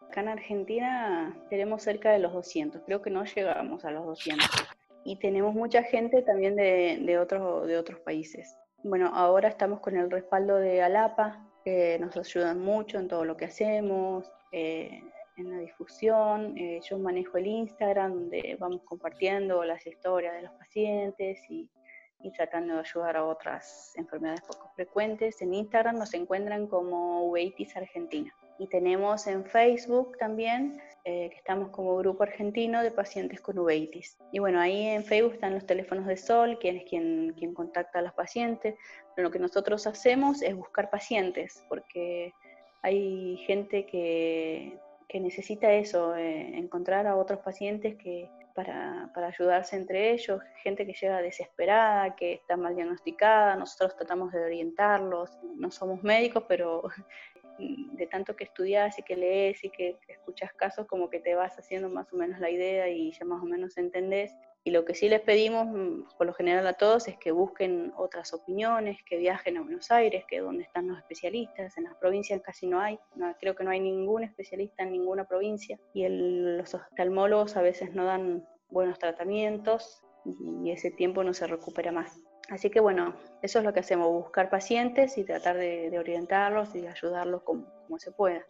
Acá 0.02 0.19
en 0.19 0.28
Argentina 0.28 1.34
tenemos 1.50 1.82
cerca 1.82 2.12
de 2.12 2.19
los 2.19 2.34
200, 2.34 2.82
creo 2.86 3.02
que 3.02 3.10
no 3.10 3.24
llegamos 3.24 3.86
a 3.86 3.91
los 3.91 4.06
200 4.06 4.78
y 5.10 5.15
tenemos 5.15 5.56
mucha 5.56 5.82
gente 5.82 6.22
también 6.22 6.56
de, 6.56 7.17
otros, 7.17 7.65
de 7.65 7.80
otros 7.80 8.00
países. 8.02 8.56
Bueno, 8.84 9.10
ahora 9.12 9.50
estamos 9.50 9.80
con 9.80 9.98
el 9.98 10.12
respaldo 10.12 10.58
de 10.58 10.84
Alapa, 10.84 11.43
que 11.65 11.98
nos 11.98 12.15
ayudan 12.15 12.60
mucho 12.62 13.00
en 13.00 13.08
todo 13.08 13.26
lo 13.26 13.36
que 13.36 13.45
hacemos, 13.45 14.32
eh, 14.52 15.02
en 15.38 15.50
la 15.50 15.58
difusión. 15.58 16.56
Eh, 16.56 16.80
yo 16.88 17.00
manejo 17.00 17.39
el 17.39 17.48
Instagram, 17.48 18.13
donde 18.13 18.56
vamos 18.60 18.84
compartiendo 18.86 19.63
las 19.63 19.84
historias 19.88 20.36
de 20.36 20.43
los 20.43 20.52
pacientes 20.52 21.39
y, 21.50 21.67
y 22.22 22.32
tratando 22.32 22.76
de 22.76 22.82
ayudar 22.82 23.17
a 23.17 23.26
otras 23.26 23.93
enfermedades 23.98 24.41
poco 24.41 24.72
frecuentes. 24.76 25.41
En 25.41 25.56
Instagram 25.56 25.98
nos 25.98 26.13
encuentran 26.13 26.67
como 26.67 27.24
Uveitis 27.24 27.76
Argentina. 27.76 28.32
Y 28.60 28.67
tenemos 28.67 29.26
en 29.28 29.45
Facebook 29.45 30.17
también 30.17 30.82
eh, 31.06 31.30
que 31.32 31.38
estamos 31.38 31.69
como 31.69 31.95
grupo 31.98 32.24
argentino 32.24 32.84
de 32.84 32.91
pacientes 32.91 33.39
con 33.39 33.58
uveitis. 33.58 34.17
Y 34.34 34.39
bueno, 34.39 34.60
ahí 34.60 34.86
en 34.88 35.06
Facebook 35.06 35.36
están 35.36 35.54
los 35.54 35.65
teléfonos 35.65 36.06
de 36.06 36.17
Sol, 36.17 36.60
quien 36.60 36.76
es 36.76 36.84
quien, 36.84 37.34
quien 37.38 37.54
contacta 37.54 38.00
a 38.00 38.02
los 38.02 38.13
pacientes. 38.13 38.76
Pero 39.15 39.30
lo 39.30 39.32
que 39.32 39.39
nosotros 39.39 39.88
hacemos 39.88 40.41
es 40.41 40.56
buscar 40.56 40.89
pacientes, 40.89 41.63
porque 41.69 42.34
hay 42.82 43.38
gente 43.48 43.86
que, 43.86 44.78
que 45.08 45.19
necesita 45.22 45.72
eso, 45.72 46.15
eh, 46.17 46.58
encontrar 46.58 47.08
a 47.08 47.15
otros 47.15 47.39
pacientes 47.39 47.95
que, 47.95 48.30
para, 48.54 49.10
para, 49.13 49.28
ayudarse 49.28 49.78
entre 49.78 50.12
ellos, 50.12 50.41
gente 50.63 50.86
que 50.86 50.93
llega 50.93 51.22
desesperada, 51.22 52.15
que 52.17 52.34
está 52.34 52.58
mal 52.58 52.76
diagnosticada, 52.76 53.56
nosotros 53.56 53.95
tratamos 53.95 54.34
de 54.34 54.43
orientarlos, 54.43 55.39
no 55.56 55.72
somos 55.72 56.04
médicos, 56.04 56.43
pero 56.48 56.84
de 57.60 58.08
tanto 58.08 58.36
que 58.36 58.45
estudias 58.45 58.98
y 58.98 59.04
que 59.04 59.15
lees 59.15 59.63
y 59.63 59.69
que 59.69 59.98
escuchas 60.08 60.54
casos, 60.54 60.88
como 60.88 61.10
que 61.10 61.19
te 61.19 61.36
vas 61.36 61.58
haciendo 61.58 61.89
más 61.89 62.12
o 62.13 62.17
menos 62.17 62.39
la 62.39 62.50
idea 62.50 62.89
y 62.89 63.12
ya 63.12 63.26
más 63.26 63.41
o 63.41 63.45
menos 63.45 63.78
entendés. 63.78 64.34
Y 64.63 64.72
lo 64.72 64.84
que 64.86 64.93
sí 64.93 65.08
les 65.08 65.22
pedimos, 65.22 65.67
mm, 65.67 66.17
por 66.17 66.28
lo 66.28 66.34
general 66.34 66.67
a 66.67 66.74
todos, 66.74 67.08
es 67.08 67.17
que 67.17 67.32
busquen 67.32 67.93
otras 67.98 68.34
opiniones, 68.34 68.98
que 69.04 69.17
viajen 69.17 69.58
a 69.58 69.62
Buenos 69.62 69.89
Aires, 69.89 70.26
que 70.28 70.41
donde 70.41 70.63
están 70.63 70.88
los 70.88 70.98
especialistas. 70.98 71.78
En 71.78 71.86
las 71.86 71.95
provincias 71.95 72.41
casi 72.41 72.67
no 72.67 72.80
hay, 72.80 73.00
creo 73.39 73.56
que 73.56 73.63
no 73.63 73.72
hay 73.72 73.80
ningún 73.80 74.24
especialista 74.24 74.84
en 74.84 74.91
ninguna 74.91 75.26
provincia. 75.26 75.80
Y 75.93 76.06
los 76.08 76.74
oftalmólogos 76.74 77.56
a 77.56 77.62
veces 77.62 77.93
no 77.93 78.06
dan 78.06 78.45
buenos 78.69 79.00
tratamientos 79.00 80.04
y 80.63 80.72
ese 80.72 80.91
tiempo 80.91 81.24
no 81.24 81.34
se 81.34 81.48
recupera 81.48 81.91
más. 81.91 82.19
Así 82.49 82.69
que 82.69 82.79
bueno, 82.79 83.13
eso 83.41 83.59
es 83.59 83.65
lo 83.65 83.73
que 83.73 83.81
hacemos, 83.81 84.07
buscar 84.07 84.49
pacientes 84.49 85.17
y 85.17 85.23
tratar 85.23 85.57
de, 85.57 85.97
orientarlos 85.97 86.75
y 86.75 86.88
ayudarlos 86.88 87.43
como 87.43 87.65
se 87.97 88.12
pueda. 88.12 88.45